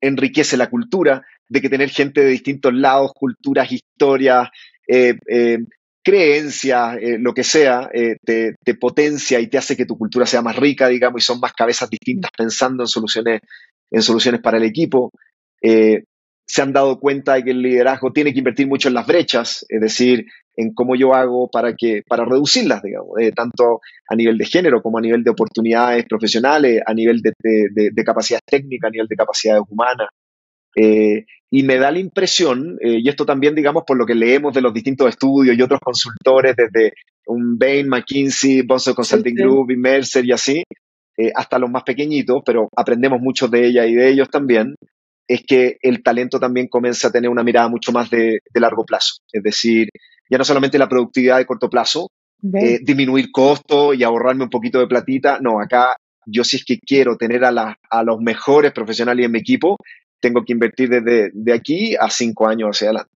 [0.00, 4.48] enriquece la cultura, de que tener gente de distintos lados, culturas, historias,
[4.86, 5.58] eh, eh,
[6.04, 7.88] creencias, eh, lo que sea,
[8.24, 11.52] te, potencia y te hace que tu cultura sea más rica, digamos, y son más
[11.52, 13.40] cabezas distintas pensando en soluciones,
[13.90, 15.12] en soluciones para el equipo
[16.46, 19.64] se han dado cuenta de que el liderazgo tiene que invertir mucho en las brechas,
[19.68, 20.26] es decir,
[20.56, 24.82] en cómo yo hago para, que, para reducirlas, digamos, eh, tanto a nivel de género
[24.82, 27.32] como a nivel de oportunidades profesionales, a nivel de,
[27.90, 30.08] de, capacidades técnicas, a nivel de capacidades humanas.
[30.76, 34.54] Eh, y me da la impresión, eh, y esto también, digamos, por lo que leemos
[34.54, 36.92] de los distintos estudios y otros consultores, desde
[37.26, 40.62] un Bain, McKinsey, Boston Consulting Group y Mercer y así,
[41.34, 44.74] hasta los más pequeñitos, pero aprendemos mucho de ella y de ellos también,
[45.26, 49.14] es que el talento también comienza a tener una mirada mucho más de, largo plazo.
[49.32, 49.88] Es decir,
[50.30, 52.10] ya no solamente la productividad de corto plazo,
[52.54, 55.38] eh, disminuir costos y ahorrarme un poquito de platita.
[55.40, 55.96] No, acá
[56.26, 59.76] yo si es que quiero tener a, a los mejores profesionales en mi equipo,
[60.20, 63.10] tengo que invertir desde de aquí a cinco años hacia adelante.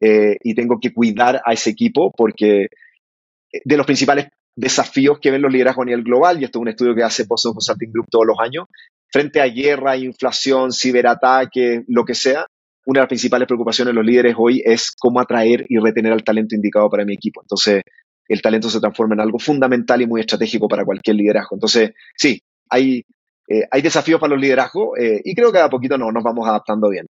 [0.00, 5.30] Eh, y tengo que cuidar a ese equipo porque eh, de los principales desafíos que
[5.30, 7.92] ven los liderazgos a nivel global, y esto es un estudio que hace Boston Consulting
[7.92, 8.66] Group todos los años,
[9.10, 12.46] frente a guerra, inflación, ciberataque, lo que sea,
[12.86, 16.22] una de las principales preocupaciones de los líderes hoy es cómo atraer y retener al
[16.22, 17.42] talento indicado para mi equipo.
[17.42, 17.82] Entonces,
[18.28, 21.56] el talento se transforma en algo fundamental y muy estratégico para cualquier liderazgo.
[21.56, 22.40] Entonces, sí,
[22.70, 23.02] hay,
[23.48, 26.48] eh, hay desafíos para los liderazgos eh, y creo que a poquito no, nos vamos
[26.48, 27.06] adaptando bien.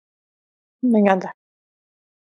[0.81, 1.33] Me encanta.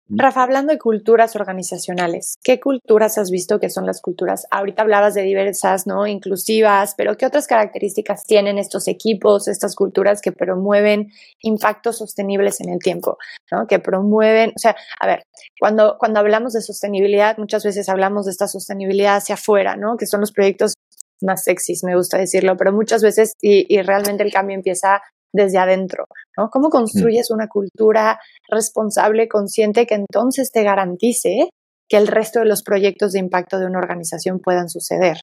[0.07, 4.45] Rafa, hablando de culturas organizacionales, ¿qué culturas has visto que son las culturas?
[4.51, 6.05] Ahorita hablabas de diversas, ¿no?
[6.05, 12.69] Inclusivas, pero ¿qué otras características tienen estos equipos, estas culturas que promueven impactos sostenibles en
[12.69, 13.17] el tiempo,
[13.51, 13.65] ¿no?
[13.65, 15.23] Que promueven, o sea, a ver,
[15.59, 19.97] cuando, cuando hablamos de sostenibilidad, muchas veces hablamos de esta sostenibilidad hacia afuera, ¿no?
[19.97, 20.75] Que son los proyectos
[21.21, 25.01] más sexys, me gusta decirlo, pero muchas veces y, y realmente el cambio empieza
[25.35, 26.05] desde adentro,
[26.37, 26.49] ¿no?
[26.49, 28.19] ¿Cómo construyes una cultura
[28.49, 31.49] responsable, consciente, que entonces te garantice
[31.87, 35.17] que el resto de los proyectos de impacto de una organización puedan suceder?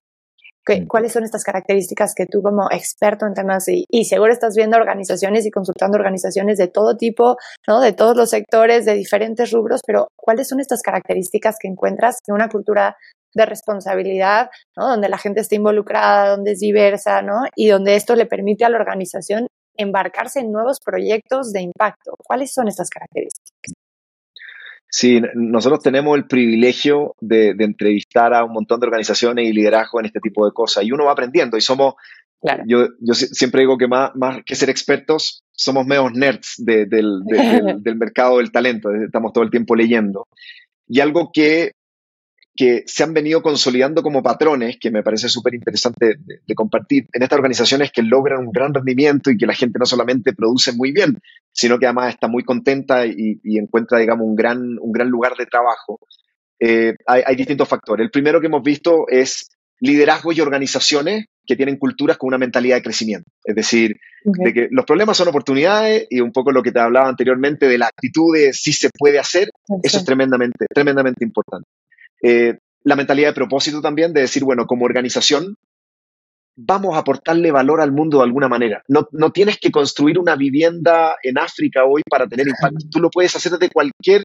[0.86, 4.76] ¿Cuáles son estas características que tú como experto en temas y, y, seguro estás viendo
[4.76, 7.36] organizaciones y consultando organizaciones de todo tipo,
[7.66, 7.80] ¿no?
[7.80, 12.34] de todos los sectores, de diferentes rubros, pero cuáles son estas características que encuentras en
[12.36, 12.96] una cultura
[13.34, 14.88] de responsabilidad, ¿no?
[14.88, 17.40] donde la gente está involucrada, donde es diversa, ¿no?
[17.56, 22.14] y donde esto le permite a la organización embarcarse en nuevos proyectos de impacto.
[22.24, 23.72] ¿Cuáles son estas características?
[24.94, 30.06] Sí, nosotros tenemos el privilegio de, entrevistar a un montón de organizaciones y liderazgo en
[30.06, 31.94] este tipo de cosas y uno va aprendiendo y somos,
[32.66, 36.88] yo, yo siempre digo que más, más que ser expertos, somos menos nerds del,
[37.82, 40.28] del, mercado del talento, estamos todo el tiempo leyendo.
[40.86, 41.72] Y algo que,
[42.54, 47.22] que se han venido consolidando como patrones, que me parece súper interesante de, compartir en
[47.22, 50.92] estas organizaciones que logran un gran rendimiento y que la gente no solamente produce muy
[50.92, 51.18] bien,
[51.50, 55.46] sino que además está muy contenta y, encuentra, digamos, un gran, un gran lugar de
[55.46, 55.98] trabajo.
[56.60, 58.04] Eh, hay, hay distintos factores.
[58.04, 59.48] El primero que hemos visto es
[59.80, 63.28] liderazgo y organizaciones que tienen culturas con una mentalidad de crecimiento.
[63.44, 67.08] Es decir, de que los problemas son oportunidades y un poco lo que te hablaba
[67.08, 69.50] anteriormente de la actitud de si se puede hacer,
[69.82, 71.68] eso es tremendamente, tremendamente importante.
[72.22, 75.56] Eh, la mentalidad de propósito también, de decir, bueno, como organización,
[76.56, 78.82] vamos a aportarle valor al mundo de alguna manera.
[78.88, 82.86] No, no tienes que construir una vivienda en África hoy para tener impacto.
[82.90, 84.24] Tú lo puedes hacer desde cualquier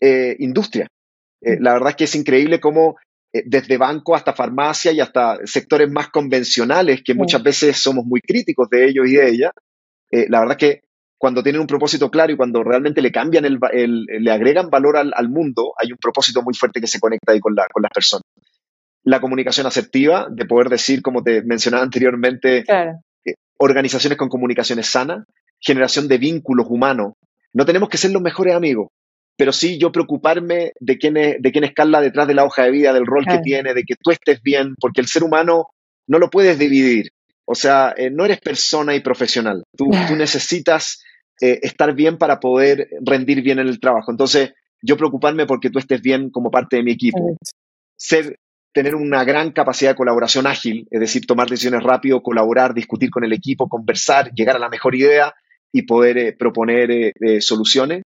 [0.00, 0.86] eh, industria.
[1.40, 2.96] Eh, la verdad es que es increíble cómo
[3.32, 8.20] eh, desde banco hasta farmacia y hasta sectores más convencionales, que muchas veces somos muy
[8.20, 9.52] críticos de ellos y de ellas,
[10.10, 10.83] la verdad es que
[11.18, 13.58] cuando tienen un propósito claro y cuando realmente le cambian, el,
[14.06, 17.54] le agregan valor al, mundo, hay un propósito muy fuerte que se conecta ahí con,
[17.54, 18.24] la, con las personas.
[19.04, 25.24] La comunicación asertiva, de poder decir, como te mencionaba anteriormente, eh, organizaciones con comunicaciones sanas,
[25.60, 27.12] generación de vínculos humanos.
[27.52, 28.88] No tenemos que ser los mejores amigos,
[29.36, 32.70] pero sí yo preocuparme de quién, es, de quién escala detrás de la hoja de
[32.70, 35.66] vida, del rol que tiene, de que tú estés bien, porque el ser humano
[36.06, 37.10] no lo puedes dividir.
[37.46, 39.64] O sea, eh, no eres persona y profesional.
[39.76, 41.02] Tú, tú necesitas
[41.40, 44.10] eh, estar bien para poder rendir bien en el trabajo.
[44.10, 47.36] Entonces, yo preocuparme porque tú estés bien como parte de mi equipo.
[47.96, 48.38] Ser,
[48.72, 53.24] tener una gran capacidad de colaboración ágil, es decir, tomar decisiones rápido, colaborar, discutir con
[53.24, 55.34] el equipo, conversar, llegar a la mejor idea
[55.72, 58.02] y poder eh, proponer soluciones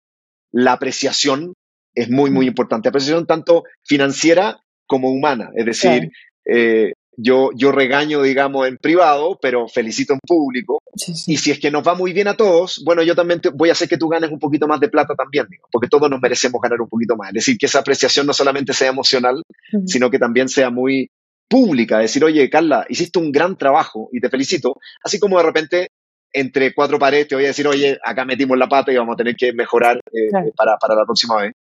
[0.56, 1.54] la apreciación
[1.94, 2.88] es muy, muy importante.
[2.88, 4.58] Apreciación tanto financiera
[4.88, 5.50] como humana.
[5.54, 6.12] Es decir,
[6.46, 10.82] eh, yo, yo regaño, digamos, en privado, pero felicito en público.
[11.28, 13.74] Y si es que nos va muy bien a todos, bueno, yo también voy a
[13.74, 16.82] hacer que tú ganes un poquito más de plata también, porque todos nos merecemos ganar
[16.82, 17.30] un poquito más.
[17.30, 19.42] Es decir, que esa apreciación no solamente sea emocional,
[19.86, 21.10] sino que también sea muy
[21.48, 22.00] pública.
[22.00, 24.76] Decir, oye, Carla, hiciste un gran trabajo y te felicito.
[25.04, 25.88] Así como de repente
[26.34, 29.18] entre cuatro paredes te voy a decir, oye, acá metimos la pata y vamos a
[29.18, 31.54] tener que mejorar eh, para, para, la próxima vez.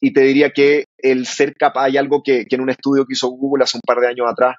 [0.00, 3.14] Y te diría que el ser capaz, hay algo que, que, en un estudio que
[3.14, 4.54] hizo Google hace un par de años atrás,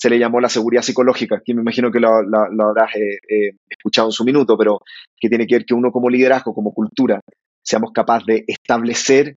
[0.00, 3.50] se le llamó la seguridad psicológica, que me imagino que lo, lo, habrás eh, eh,
[3.68, 4.78] escuchado en su minuto, pero
[5.18, 7.20] que tiene que ver que uno como liderazgo, como cultura,
[7.62, 9.36] seamos capaces de establecer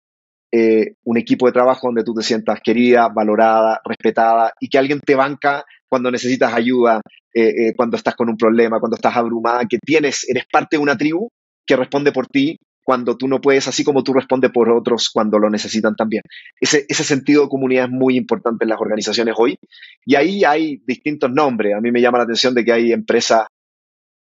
[1.05, 5.15] un equipo de trabajo donde tú te sientas querida, valorada, respetada y que alguien te
[5.15, 7.01] banca cuando necesitas ayuda,
[7.33, 10.83] eh, eh, cuando estás con un problema, cuando estás abrumada, que tienes, eres parte de
[10.83, 11.29] una tribu
[11.65, 15.39] que responde por ti cuando tú no puedes, así como tú respondes por otros cuando
[15.39, 16.23] lo necesitan también.
[16.59, 19.57] Ese, ese sentido de comunidad es muy importante en las organizaciones hoy.
[20.05, 21.75] Y ahí hay distintos nombres.
[21.75, 23.45] A mí me llama la atención de que hay empresas,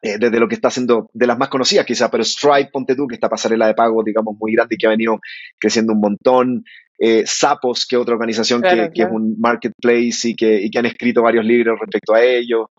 [0.02, 3.06] eh, desde lo que está haciendo, de las más conocidas quizá, pero Stripe, ponte tú,
[3.06, 5.18] que está pasarela de pago, digamos, muy grande y que ha venido
[5.58, 6.64] creciendo un montón.
[7.00, 10.78] Eh, Sapos, que es otra organización que, que, es un marketplace y que, y que
[10.80, 12.70] han escrito varios libros respecto a ello.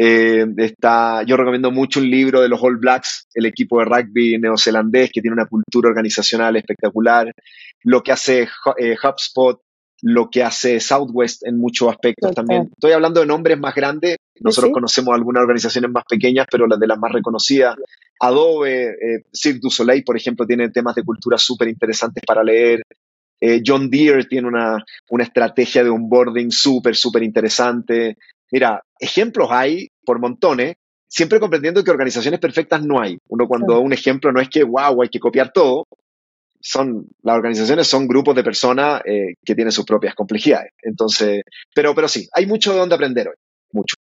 [0.00, 4.38] Eh, está, yo recomiendo mucho un libro de los All Blacks, el equipo de rugby
[4.38, 7.32] neozelandés que tiene una cultura organizacional espectacular,
[7.82, 9.60] lo que hace eh, HubSpot,
[10.02, 12.68] lo que hace Southwest en muchos aspectos también.
[12.70, 16.86] Estoy hablando de nombres más grandes, nosotros conocemos algunas organizaciones más pequeñas, pero las de
[16.86, 17.74] las más reconocidas.
[18.20, 22.82] Adobe, eh, Cirque du Soleil, por ejemplo, tiene temas de cultura súper interesantes para leer.
[23.40, 24.78] Eh, John Deere tiene una,
[25.10, 28.16] una estrategia de onboarding súper, súper interesante.
[28.50, 30.76] Mira, ejemplos hay por montones,
[31.06, 33.18] siempre comprendiendo que organizaciones perfectas no hay.
[33.28, 35.86] Uno cuando da un ejemplo no es que, wow, hay que copiar todo.
[36.60, 40.72] Son, las organizaciones son grupos de personas eh, que tienen sus propias complejidades.
[40.82, 41.42] Entonces,
[41.74, 43.36] pero, pero sí, hay mucho de dónde aprender hoy,
[43.72, 43.94] mucho.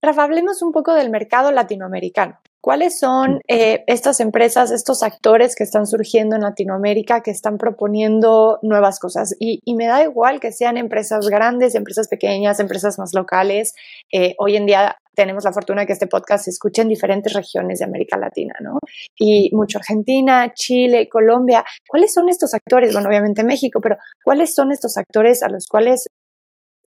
[0.00, 2.38] Rafa, hablemos un poco del mercado latinoamericano.
[2.60, 8.58] ¿Cuáles son eh, estas empresas, estos actores que están surgiendo en Latinoamérica, que están proponiendo
[8.62, 9.36] nuevas cosas?
[9.38, 13.74] Y, me da igual que sean empresas grandes, empresas pequeñas, empresas más locales.
[14.12, 17.32] Eh, hoy en día tenemos la fortuna de que este podcast se escuche en diferentes
[17.32, 18.78] regiones de América Latina, ¿no?
[19.16, 21.64] Y mucho Argentina, Chile, Colombia.
[21.88, 22.92] ¿Cuáles son estos actores?
[22.92, 26.08] Bueno, obviamente México, pero ¿cuáles son estos actores a los cuales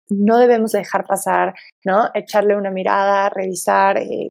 [0.09, 1.53] no debemos dejar pasar,
[1.85, 2.09] ¿no?
[2.15, 4.29] Echarle una mirada, revisar, eh,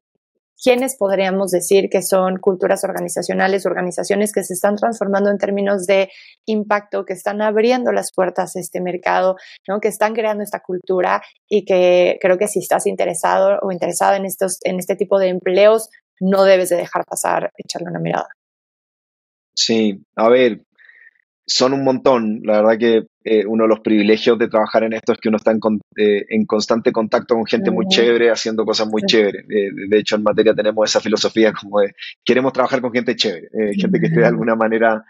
[0.61, 6.09] ¿quiénes podríamos decir que son culturas organizacionales, organizaciones que se están transformando en términos de
[6.45, 9.35] impacto, que están abriendo las puertas a este mercado,
[9.81, 14.25] que están creando esta cultura y que creo que si estás interesado o interesada en,
[14.25, 15.89] estos, en este tipo de empleos,
[16.19, 18.27] no debes de dejar pasar, echarle una mirada.
[19.55, 20.61] Sí, a ver,
[21.45, 22.41] son un montón.
[22.43, 25.37] La verdad que eh, uno de los privilegios de trabajar en esto es que uno
[25.37, 25.59] está en,
[25.97, 29.45] eh, constante contacto con gente muy chévere, haciendo cosas muy chéveres.
[29.49, 31.93] Eh, de hecho, en materia tenemos esa filosofía como de
[32.25, 35.05] queremos trabajar con gente chévere, gente que esté de alguna manera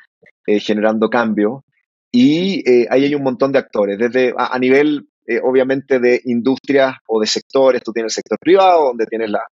[0.45, 1.63] generando cambio.
[2.11, 6.95] Y eh, ahí hay un montón de actores, desde a, nivel eh, obviamente de industrias
[7.07, 9.43] o de sectores, tú tienes el sector privado, donde tienes las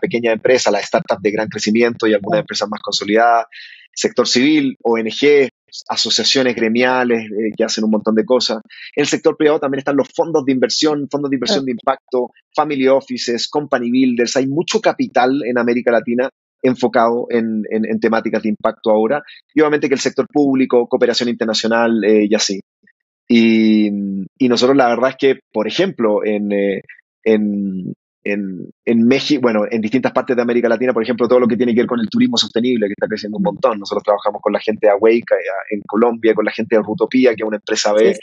[0.00, 3.46] pequeñas empresas, las startups de gran crecimiento y algunas empresas más consolidadas,
[3.92, 5.50] sector civil, ONG,
[5.88, 8.58] asociaciones gremiales eh, que hacen un montón de cosas.
[8.94, 12.30] En el sector privado también están los fondos de inversión, fondos de inversión de impacto,
[12.54, 14.36] family offices, company builders.
[14.36, 16.28] Hay mucho capital en América Latina
[16.62, 17.62] enfocado en,
[18.00, 19.22] temáticas de impacto ahora.
[19.54, 22.60] Y obviamente que el sector público, cooperación internacional eh, y así.
[23.28, 23.90] Y,
[24.48, 26.82] nosotros la verdad es que, por ejemplo, en, eh,
[27.24, 27.94] en,
[28.24, 31.74] en, México, bueno, en distintas partes de América Latina, por ejemplo, todo lo que tiene
[31.74, 33.78] que ver con el turismo sostenible, que está creciendo un montón.
[33.78, 35.34] Nosotros trabajamos con la gente de Awake
[35.70, 38.16] en Colombia, con la gente de Rutopía, que es una empresa B.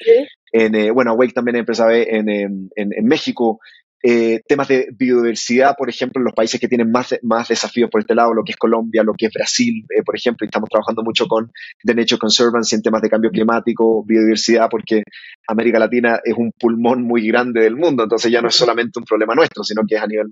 [0.52, 2.30] En, eh, bueno, Awake también es empresa B en,
[2.76, 3.60] en México.
[4.04, 8.02] Eh, temas de biodiversidad, por ejemplo, en los países que tienen más, más desafíos por
[8.02, 10.70] este lado, lo que es Colombia, lo que es Brasil, eh, por ejemplo, y estamos
[10.70, 11.52] trabajando mucho con
[11.84, 15.04] The Nature Conservancy en temas de cambio climático, biodiversidad, porque
[15.48, 19.06] América Latina es un pulmón muy grande del mundo, entonces ya no es solamente un
[19.06, 20.30] problema nuestro, sino que es a nivel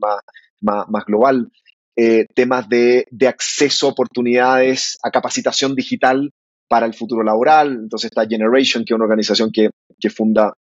[0.61, 1.51] más, más, global.
[1.95, 6.31] Eh, temas de, de acceso a oportunidades, a capacitación digital
[6.67, 7.77] para el futuro laboral.
[7.83, 10.53] Entonces está Generation, que es una organización que, que funda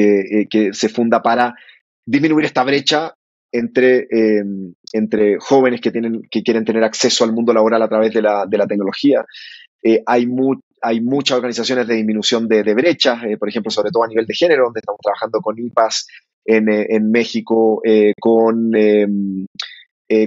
[0.00, 1.54] eh, que, se funda para
[2.06, 3.14] disminuir esta brecha
[3.52, 8.12] entre, em, entre jóvenes que, tienen, que quieren tener acceso al mundo laboral a través
[8.12, 9.24] de la, de la tecnología.
[9.82, 10.26] Eh, hay,
[10.82, 14.34] hay muchas organizaciones de disminución de, brechas, eh, por ejemplo, sobre todo a nivel de
[14.34, 16.06] género, donde estamos trabajando con IPAS
[16.44, 17.80] en, en México,
[18.20, 19.46] con, em,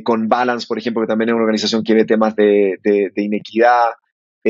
[0.03, 3.91] con Balance, por ejemplo, que también es una organización que ve temas de inequidad.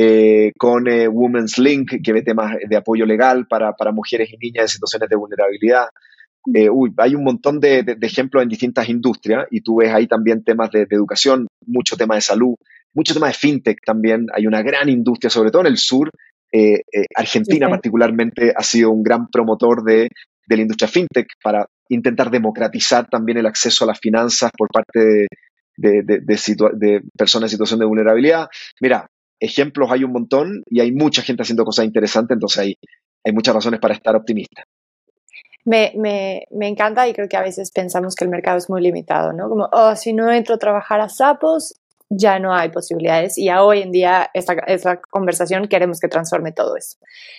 [0.00, 4.36] Eh, con eh, Women's Link, que ve temas de apoyo legal para, para mujeres y
[4.36, 5.86] niñas en situaciones de vulnerabilidad.
[6.54, 10.06] Eh, uy, hay un montón de, de, ejemplos en distintas industrias y tú ves ahí
[10.06, 12.54] también temas de, educación, mucho tema de salud,
[12.94, 14.26] mucho tema de fintech también.
[14.32, 16.10] Hay una gran industria, sobre todo en el sur.
[17.16, 20.08] Argentina particularmente ha sido un gran promotor de,
[20.46, 25.26] de la industria fintech para intentar democratizar también el acceso a las finanzas por parte
[25.76, 28.48] de, personas en situación de vulnerabilidad.
[28.80, 29.08] Mira,
[29.40, 32.78] ejemplos hay un montón y hay mucha gente haciendo cosas interesantes, entonces hay,
[33.24, 34.64] hay muchas razones para estar optimista.
[35.64, 38.80] Me, me, me, encanta y creo que a veces pensamos que el mercado es muy
[38.80, 39.48] limitado, ¿no?
[39.50, 41.74] Como, oh, si no entro a trabajar a sapos,
[42.10, 46.52] ya no hay posibilidades y a hoy en día esta, esta conversación queremos que transforme
[46.52, 46.96] todo esto.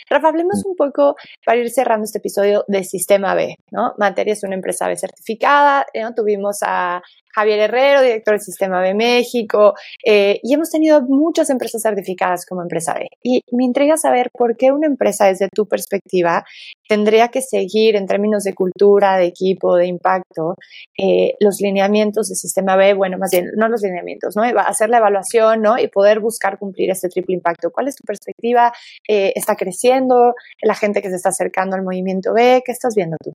[0.09, 0.69] Rafa, hablemos mm.
[0.69, 3.93] un poco para ir cerrando este episodio de Sistema B, ¿no?
[3.97, 6.13] Materia es una empresa B certificada, ¿no?
[6.13, 7.01] tuvimos a
[7.33, 9.73] Javier Herrero, director del Sistema B México,
[10.05, 13.07] eh, y hemos tenido muchas empresas certificadas como empresa B.
[13.23, 16.43] Y me intriga saber por qué una empresa desde tu perspectiva
[16.87, 20.55] tendría que seguir en términos de cultura, de equipo, de impacto,
[20.97, 24.43] eh, los lineamientos del Sistema B, bueno, más bien, no los lineamientos, ¿no?
[24.43, 25.77] Hacer la evaluación, ¿no?
[25.77, 27.71] Y poder buscar cumplir este triple impacto.
[27.71, 28.73] ¿Cuál es tu perspectiva?
[29.07, 32.63] Eh, ¿Está creciendo la gente que se está acercando al movimiento B?
[32.65, 33.33] ¿Qué estás viendo tú?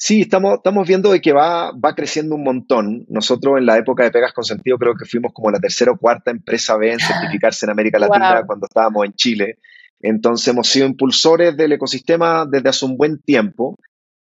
[0.00, 3.04] Sí, estamos, estamos viendo de que va, va creciendo un montón.
[3.08, 5.98] Nosotros en la época de Pegas con Sentido creo que fuimos como la tercera o
[5.98, 9.58] cuarta empresa B en certificarse en América Latina cuando estábamos en Chile.
[10.00, 13.76] Entonces hemos sido impulsores del ecosistema desde hace un buen tiempo.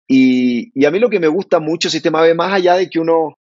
[0.07, 2.87] Y, y a mí lo que me gusta mucho el sistema B, más allá de
[2.87, 3.33] que uno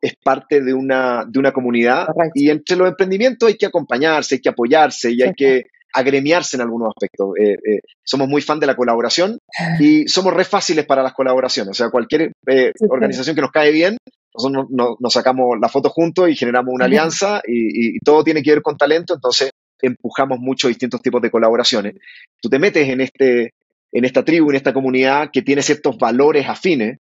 [0.00, 4.40] es parte de una, de una comunidad, y entre los emprendimientos hay que acompañarse, hay
[4.40, 7.30] que apoyarse y hay que agremiarse en algunos aspectos.
[7.38, 9.38] Eh, eh, somos muy fan de la colaboración
[9.78, 11.70] y somos re fáciles para las colaboraciones.
[11.70, 13.96] O sea, cualquier eh, organización que nos cae bien,
[14.34, 18.62] nosotros nos, sacamos la foto juntos y generamos una alianza y, todo tiene que ver
[18.62, 21.94] con talento, entonces empujamos mucho distintos tipos de colaboraciones.
[22.40, 23.52] Tú te metes en, este,
[23.92, 26.98] en esta tribu, en esta comunidad que tiene ciertos valores afines.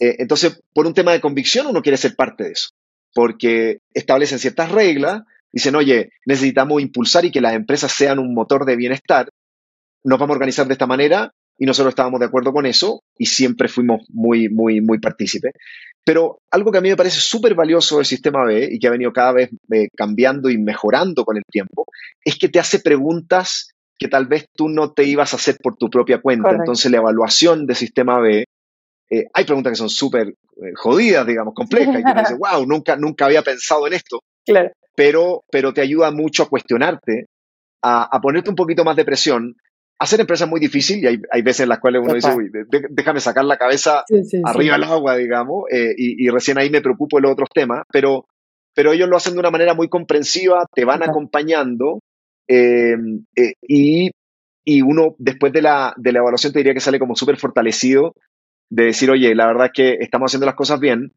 [0.00, 2.70] entonces, por un tema de convicción, uno quiere ser parte de eso,
[3.14, 5.22] porque establecen ciertas reglas
[5.56, 9.30] dicen, oye, necesitamos impulsar y que las empresas sean un motor de bienestar,
[10.04, 13.24] nos vamos a organizar de esta manera y nosotros estábamos de acuerdo con eso y
[13.24, 15.52] siempre fuimos muy, muy, muy partícipes.
[16.04, 18.90] Pero algo que a mí me parece súper valioso del sistema B y que ha
[18.90, 21.86] venido cada vez eh, cambiando y mejorando con el tiempo,
[22.22, 25.78] es que te hace preguntas que tal vez tú no te ibas a hacer por
[25.78, 26.50] tu propia cuenta.
[26.50, 28.44] Entonces la evaluación del sistema B,
[29.08, 32.96] eh, hay preguntas que son súper eh, jodidas, digamos, complejas, y tú dices, wow, nunca,
[32.96, 34.20] nunca había pensado en esto.
[34.44, 37.26] Claro pero, pero te ayuda mucho a cuestionarte,
[37.82, 39.54] a, ponerte un poquito más de presión.
[39.98, 42.50] Hacer empresas es muy difícil y hay, hay veces en las cuales uno dice, uy,
[42.90, 44.04] déjame sacar la cabeza
[44.44, 48.26] arriba del agua, digamos, eh, y, recién ahí me preocupo de los otros temas, pero,
[48.74, 52.00] pero ellos lo hacen de una manera muy comprensiva, te van acompañando
[52.48, 54.10] em, eh, y,
[54.64, 58.14] y, uno después de la, de la evaluación te diría que sale como súper fortalecido
[58.68, 61.12] de decir, oye, la verdad es que estamos haciendo las cosas bien,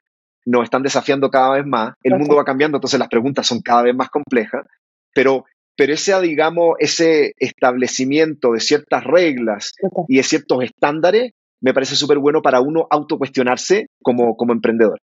[0.45, 3.83] nos están desafiando cada vez más, el mundo va cambiando, entonces las preguntas son cada
[3.83, 4.65] vez más complejas,
[5.13, 9.73] pero, pero ese, digamos, ese establecimiento de ciertas reglas
[10.07, 14.99] y de ciertos estándares me parece súper bueno para uno autocuestionarse como, como emprendedor.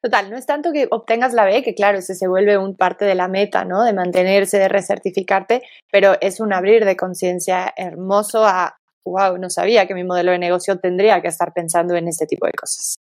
[0.00, 3.04] Total, no es tanto que obtengas la B, que claro, ese se vuelve un parte
[3.04, 3.82] de la meta, ¿no?
[3.82, 9.88] De mantenerse, de recertificarte, pero es un abrir de conciencia hermoso a, wow, no sabía
[9.88, 12.98] que mi modelo de negocio tendría que estar pensando en este tipo de cosas.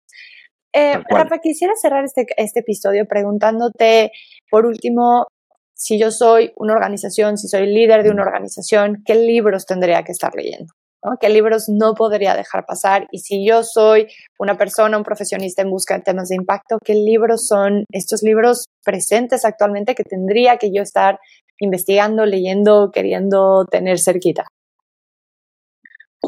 [0.78, 4.12] Eh, Rafa, quisiera cerrar este, este episodio preguntándote,
[4.50, 5.26] por último,
[5.72, 10.12] si yo soy una organización, si soy líder de una organización, ¿qué libros tendría que
[10.12, 10.74] estar leyendo?
[11.18, 13.06] ¿Qué libros no podría dejar pasar?
[13.10, 14.08] Y si yo soy
[14.38, 18.66] una persona, un profesionista en busca de temas de impacto, ¿qué libros son estos libros
[18.84, 21.18] presentes actualmente que tendría que yo estar
[21.58, 24.44] investigando, leyendo, queriendo tener cerquita?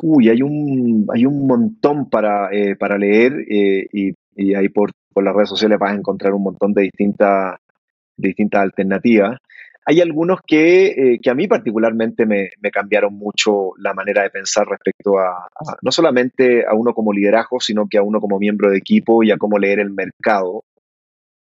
[0.03, 4.93] Uy, hay un, hay un montón para, eh, para leer eh, y, y, ahí por,
[5.12, 7.57] por, las redes sociales vas a encontrar un montón de distintas,
[8.16, 9.39] distintas alternativas.
[9.84, 14.30] Hay algunos que, eh, que a mí particularmente me, me, cambiaron mucho la manera de
[14.30, 15.49] pensar respecto a,
[15.82, 19.30] no solamente a uno como liderazgo, sino que a uno como miembro de equipo y
[19.30, 20.62] a cómo leer el mercado.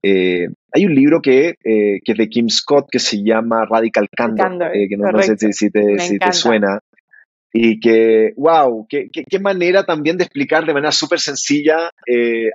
[0.03, 4.09] Eh, hay un libro que, eh, que, es de Kim Scott que se llama Radical
[4.09, 6.79] Candor, que no, no, sé si, te, si te, suena.
[7.55, 11.91] Y que, wow, qué, qué, qué, manera también de explicar de manera súper sencilla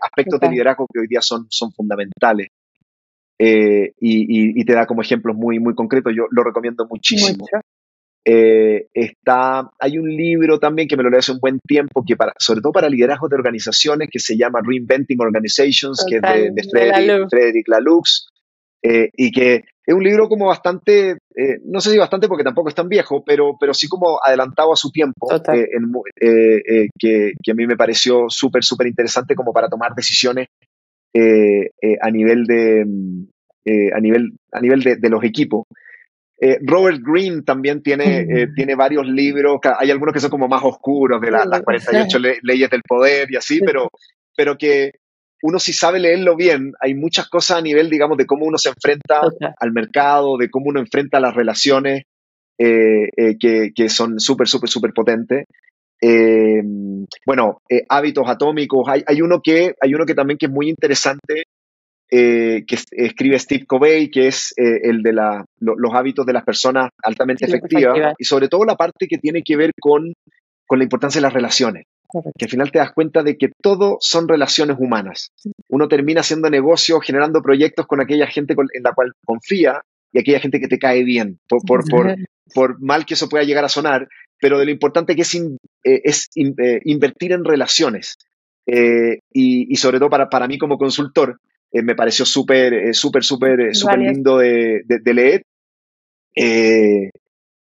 [0.03, 2.49] aspectos de liderazgo que hoy día son, son fundamentales.
[3.39, 6.13] Eh, y, y, te da como ejemplos muy, muy concretos.
[6.17, 7.47] Yo lo recomiendo muchísimo.
[8.25, 12.17] Eh, está, hay un libro también que me lo leí hace un buen tiempo, que
[12.17, 16.51] para, sobre todo para liderazgo de organizaciones, que se llama Reinventing Organizations, que es de,
[16.53, 18.29] de Frederick, Frederick Laloux,
[18.83, 22.69] eh, y que es un libro como bastante, eh, no sé si bastante porque tampoco
[22.69, 25.93] es tan viejo, pero, pero sí como adelantado a su tiempo, eh, en,
[26.99, 30.49] que, que, a mí me pareció súper, súper interesante como para tomar decisiones
[31.15, 32.83] eh, eh, a nivel de
[33.65, 35.65] eh, a nivel a nivel de, de los equipos.
[36.61, 41.33] Robert Greene también tiene, tiene varios libros, hay algunos que son como más oscuros, de
[41.33, 43.89] las 48 le, leyes del poder y así, pero,
[44.37, 44.93] pero que
[45.43, 48.71] uno si sabe leerlo bien, hay muchas cosas a nivel, digamos, de cómo uno se
[48.71, 49.21] enfrenta
[49.59, 52.05] al mercado, de cómo uno enfrenta las relaciones,
[52.59, 55.45] que, que, son súper, súper, súper potentes.
[56.01, 56.63] Eh,
[57.27, 58.87] bueno, eh, hábitos atómicos.
[58.89, 61.45] Hay, hay, uno que, hay uno que también que es muy interesante,
[62.11, 66.33] eh, que escribe Steve Covey, que es eh, el de la, lo, los hábitos de
[66.33, 68.15] las personas altamente sí, efectivas, efectiva.
[68.19, 70.13] y sobre todo la parte que tiene que ver con,
[70.67, 71.85] con la importancia de las relaciones.
[72.09, 72.33] Correcto.
[72.39, 75.31] Que al final te das cuenta de que todo son relaciones humanas.
[75.69, 80.19] Uno termina haciendo negocios, generando proyectos con aquella gente con, en la cual confía y
[80.19, 82.17] aquella gente que te cae bien, por, por, por,
[82.55, 84.09] por mal que eso pueda llegar a sonar,
[84.41, 88.17] pero de lo importante que es, in, eh, es in, eh, invertir en relaciones.
[88.67, 91.39] Eh, y, y, sobre todo para, para mí como consultor,
[91.73, 95.43] me pareció súper, súper, súper, súper lindo de, de, de leer.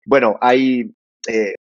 [0.05, 0.91] bueno, hay,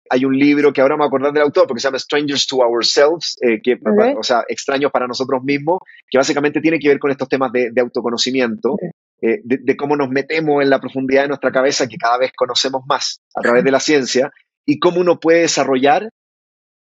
[0.09, 3.37] hay un libro que ahora me acordar del autor porque se llama Strangers to Ourselves,
[3.63, 4.15] que, okay.
[4.17, 7.71] o sea, extraños para nosotros mismos, que básicamente tiene que ver con estos temas de,
[7.71, 8.73] de autoconocimiento.
[8.73, 8.91] Okay.
[9.23, 12.33] Eh, de, de, cómo nos metemos en la profundidad de nuestra cabeza que cada vez
[12.35, 14.31] conocemos más a través de la ciencia
[14.65, 16.09] y cómo uno puede desarrollar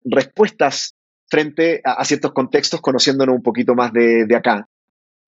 [0.05, 0.93] respuestas
[1.27, 4.67] frente a, a ciertos contextos conociéndonos un poquito más de, de acá.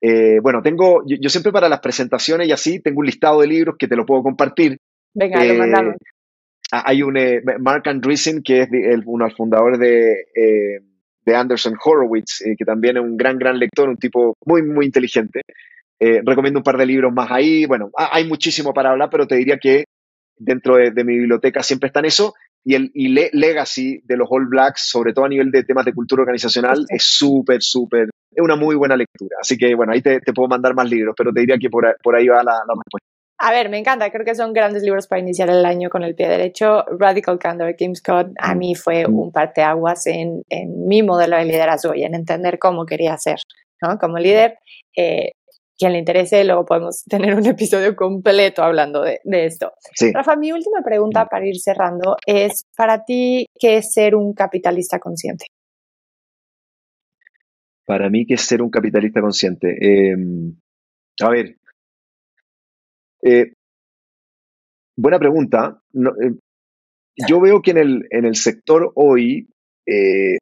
[0.01, 3.47] Eh, bueno, tengo, yo, yo, siempre para las presentaciones y así, tengo un listado de
[3.47, 4.77] libros que te lo puedo compartir.
[5.15, 5.95] Venga, eh, lo mandamos.
[6.72, 10.80] Hay un eh, Mark Andreessen, que es el, uno del fundador de, eh,
[11.26, 15.41] de Anderson Horowitz, que también es un gran, gran lector, un tipo muy, muy inteligente.
[15.99, 17.65] recomiendo un par de libros más ahí.
[17.65, 19.86] Bueno, hay muchísimo para hablar, pero te diría que
[20.38, 24.17] dentro de, de mi biblioteca siempre está en eso y el y le, legacy de
[24.17, 28.09] los All Blacks, sobre todo a nivel de temas de cultura organizacional, es súper, súper,
[28.32, 29.38] es una muy buena lectura.
[29.41, 31.95] Así que bueno, ahí te, te puedo mandar más libros, pero te diría que por,
[32.03, 33.09] por ahí va la, la, respuesta.
[33.41, 36.13] A ver, me encanta, creo que son grandes libros para iniciar el año con el
[36.13, 36.83] pie derecho.
[36.99, 39.17] Radical Candor de Kim Scott a mí fue mm.
[39.17, 43.39] un parteaguas en, en mi modelo de liderazgo y en entender cómo quería ser,
[43.81, 43.97] ¿no?
[43.97, 44.57] Como líder,
[44.93, 45.31] eh,
[45.77, 49.71] quien le interese, luego podemos tener un episodio completo hablando de, de esto.
[49.93, 50.11] Sí.
[50.11, 54.99] Rafa, mi última pregunta para ir cerrando es, para ti, ¿qué es ser un capitalista
[54.99, 55.45] consciente?
[57.85, 59.77] Para mí, ¿qué es ser un capitalista consciente?
[59.81, 60.15] Eh,
[61.21, 61.55] a ver,
[63.24, 63.53] eh,
[64.95, 65.82] buena pregunta.
[65.93, 66.36] No, eh,
[67.28, 69.49] yo veo que en el, en el sector hoy
[69.86, 70.38] eh,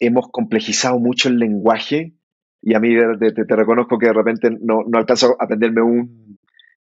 [0.00, 2.12] hemos complejizado mucho el lenguaje
[2.60, 5.82] y a mí te, te, te reconozco que de repente no, no alcanzo a aprenderme
[5.82, 6.38] un,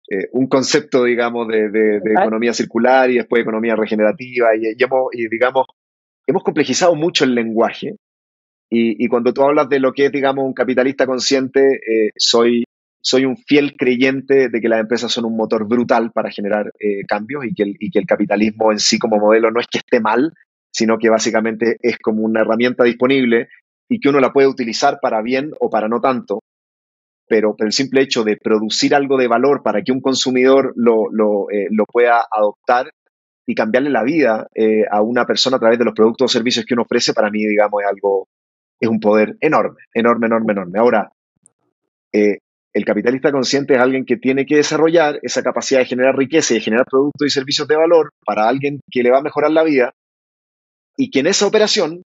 [0.10, 4.84] eh, un concepto, digamos, de, de, de, economía circular y después economía regenerativa y, y,
[4.84, 5.68] hemos, y digamos,
[6.26, 7.96] hemos complejizado mucho el lenguaje
[8.72, 12.66] y, y, cuando tú hablas de lo que es, digamos, un capitalista consciente, eh, soy
[13.02, 17.06] soy un fiel creyente de que las empresas son un motor brutal para generar eh,
[17.08, 20.34] cambios y que, el, capitalismo en sí como modelo no es que esté mal,
[20.72, 23.48] sino que básicamente es como una herramienta disponible
[23.88, 26.42] y que uno la puede utilizar para bien o para no tanto,
[27.28, 31.68] pero, el simple hecho de producir algo de valor para que un consumidor lo, eh,
[31.92, 32.92] pueda adoptar
[33.46, 36.66] y cambiarle la vida eh, a una persona a través de los productos o servicios
[36.66, 38.28] que uno ofrece, para mí, digamos, es algo,
[38.80, 40.80] es un poder enorme, enorme, enorme, enorme.
[40.80, 41.12] Ahora,
[42.80, 46.58] el capitalista consciente es alguien que tiene que desarrollar esa capacidad de generar riqueza y
[46.58, 49.64] de generar productos y servicios de valor para alguien que le va a mejorar la
[49.64, 49.94] vida
[50.96, 52.04] y que en esa operación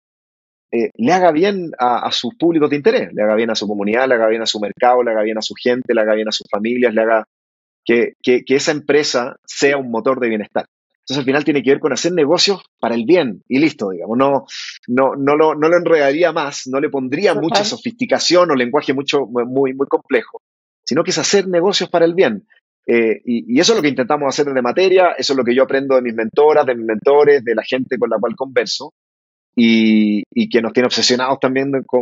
[0.71, 4.07] eh, le haga bien a, sus públicos de interés, le haga bien a su comunidad,
[4.09, 6.29] le haga bien a su mercado, le haga bien a su gente, le haga bien
[6.29, 7.25] a sus familias, le haga
[7.83, 10.67] que, que, que esa empresa sea un motor de bienestar.
[11.09, 14.19] Entonces al final tiene que ver con hacer negocios para el bien y listo, digamos.
[14.19, 14.45] No,
[14.89, 19.25] no, no, lo, no lo enredaría más, no le pondría mucha sofisticación o lenguaje mucho,
[19.25, 20.43] muy, muy complejo,
[20.89, 22.47] sino que es hacer negocios para el bien.
[22.87, 25.65] Eh, y, eso es lo que intentamos hacer desde materia, eso es lo que yo
[25.65, 28.95] aprendo de mis mentoras, de mis mentores, de la gente con la cual converso,
[29.55, 32.01] y, que nos tiene obsesionados también con,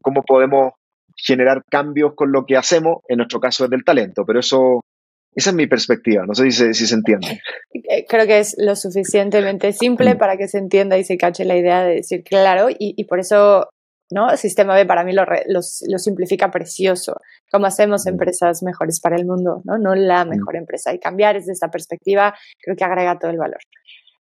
[0.00, 0.74] cómo podemos
[1.16, 4.82] generar cambios con lo que hacemos, en nuestro caso es del talento, pero eso
[5.34, 7.40] esa es mi perspectiva, no sé si se, entiende.
[7.72, 11.56] Eh, creo que es lo suficientemente simple para que se entienda y se cache la
[11.56, 13.68] idea de decir claro y, por eso
[14.10, 14.36] ¿no?
[14.36, 17.20] Sistema B para mí lo, simplifica precioso.
[17.50, 19.78] Cómo hacemos empresas mejores para el mundo, ¿no?
[19.78, 20.92] No la mejor empresa.
[20.92, 23.60] Y cambiar desde esta perspectiva creo que agrega todo el valor.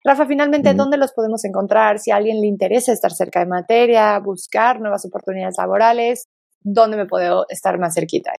[0.03, 1.99] Rafa, finalmente, ¿dónde los podemos encontrar?
[1.99, 6.27] Si a alguien le interesa estar cerca de materia, buscar nuevas oportunidades laborales,
[6.61, 8.31] ¿dónde me puedo estar más cerquita?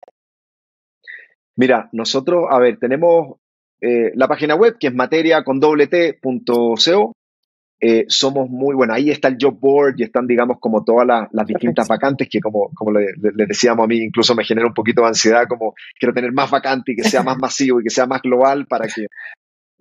[1.57, 3.39] Mira, nosotros, a ver, tenemos
[3.81, 5.61] eh, la página web que es materia con
[7.81, 11.47] eh, somos muy, bueno, ahí está el job board y están, digamos, como todas las,
[11.47, 15.03] distintas vacantes que, como, como les le decíamos a mí, incluso me genera un poquito
[15.03, 18.07] de ansiedad, como quiero tener más vacantes y que sea más masivo y que sea
[18.07, 19.07] más global para que,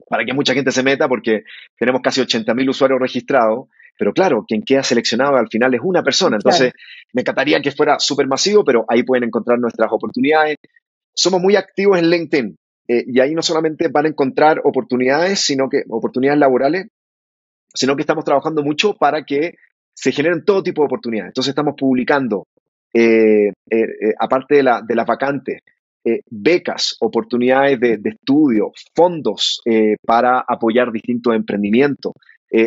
[0.10, 1.43] para que mucha gente se meta, porque
[1.78, 3.68] tenemos casi 80.000 usuarios registrados.
[4.00, 6.36] Pero claro, quien queda seleccionado al final es una persona.
[6.36, 6.72] Entonces,
[7.14, 10.58] me encantaría que fuera súper masivo, pero ahí pueden encontrar nuestras oportunidades
[11.18, 15.68] somos muy activos en LinkedIn eh, y ahí no solamente van a encontrar oportunidades, sino
[15.68, 16.88] que oportunidades laborales,
[17.78, 19.56] sino que estamos trabajando mucho para que
[19.94, 21.30] se generen todo tipo de oportunidades.
[21.30, 22.48] Entonces estamos publicando,
[22.94, 25.62] eh, eh, aparte de, la, de las vacantes,
[26.30, 29.60] becas, oportunidades de, de estudio, fondos
[30.06, 32.14] para apoyar distintos emprendimientos,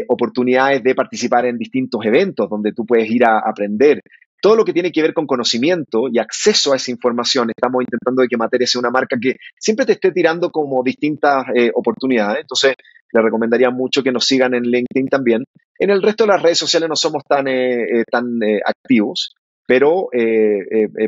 [0.08, 4.02] oportunidades de participar en distintos eventos donde tú puedes ir a aprender,
[4.40, 7.50] todo lo que tiene que ver con conocimiento y acceso a esa información.
[7.50, 11.44] Estamos intentando de que Materia sea una marca que siempre te esté tirando como distintas
[11.54, 12.42] eh, oportunidades.
[12.42, 12.74] Entonces,
[13.12, 15.44] le recomendaría mucho que nos sigan en LinkedIn también.
[15.78, 19.34] En el resto de las redes sociales no somos tan, eh, eh, tan activos,
[19.66, 20.08] pero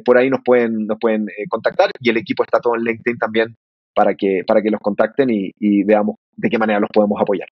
[0.04, 3.56] por ahí nos pueden, nos pueden contactar y el equipo está todo en LinkedIn también
[3.92, 7.48] para que, para que los contacten y veamos de qué manera los podemos apoyar.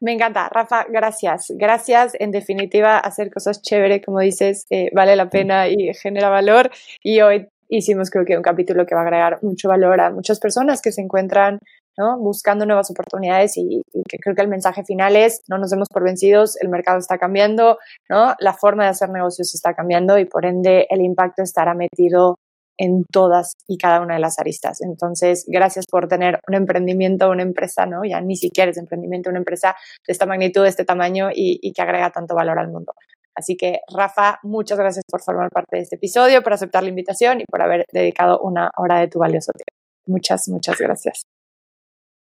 [0.00, 1.52] Me encanta, Rafa, gracias.
[1.56, 6.70] Gracias, en definitiva, hacer cosas chévere, como dices, eh, vale la pena y genera valor.
[7.02, 10.38] Y hoy hicimos creo que un capítulo que va a agregar mucho valor a muchas
[10.38, 11.58] personas que se encuentran
[11.98, 12.18] ¿no?
[12.18, 15.88] buscando nuevas oportunidades y, y, que creo que el mensaje final es no nos demos
[15.88, 17.78] por vencidos, el mercado está cambiando,
[18.08, 18.34] ¿no?
[18.38, 22.36] la forma de hacer negocios está cambiando y por ende el impacto estará metido
[22.78, 24.80] en todas y cada una de las aristas.
[24.82, 28.04] Entonces, gracias por tener un emprendimiento, una empresa, ¿no?
[28.04, 31.82] Ya ni siquiera es emprendimiento, una empresa de esta magnitud, de este tamaño y, que
[31.82, 32.92] agrega tanto valor al mundo.
[33.34, 37.40] Así que, Rafa, muchas gracias por formar parte de este episodio, por aceptar la invitación
[37.40, 39.72] y por haber dedicado una hora de tu valioso tiempo.
[40.06, 41.22] Muchas, muchas gracias.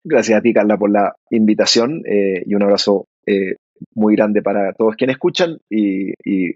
[0.05, 3.55] Gracias a ti, Carla, por la invitación eh, y un abrazo eh,
[3.95, 6.13] muy grande para todos quienes escuchan y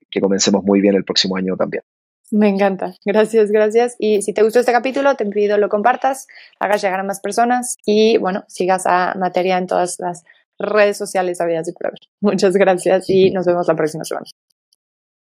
[0.09, 1.83] que comencemos muy bien el próximo año también.
[2.32, 2.93] Me encanta.
[3.05, 3.95] Gracias, gracias.
[3.99, 6.28] Y si te gustó este capítulo, te pido lo compartas,
[6.59, 10.23] hagas llegar a más personas y, bueno, sigas a Materia en todas las
[10.59, 14.28] redes sociales habidas y por Muchas gracias y nos vemos la próxima semana.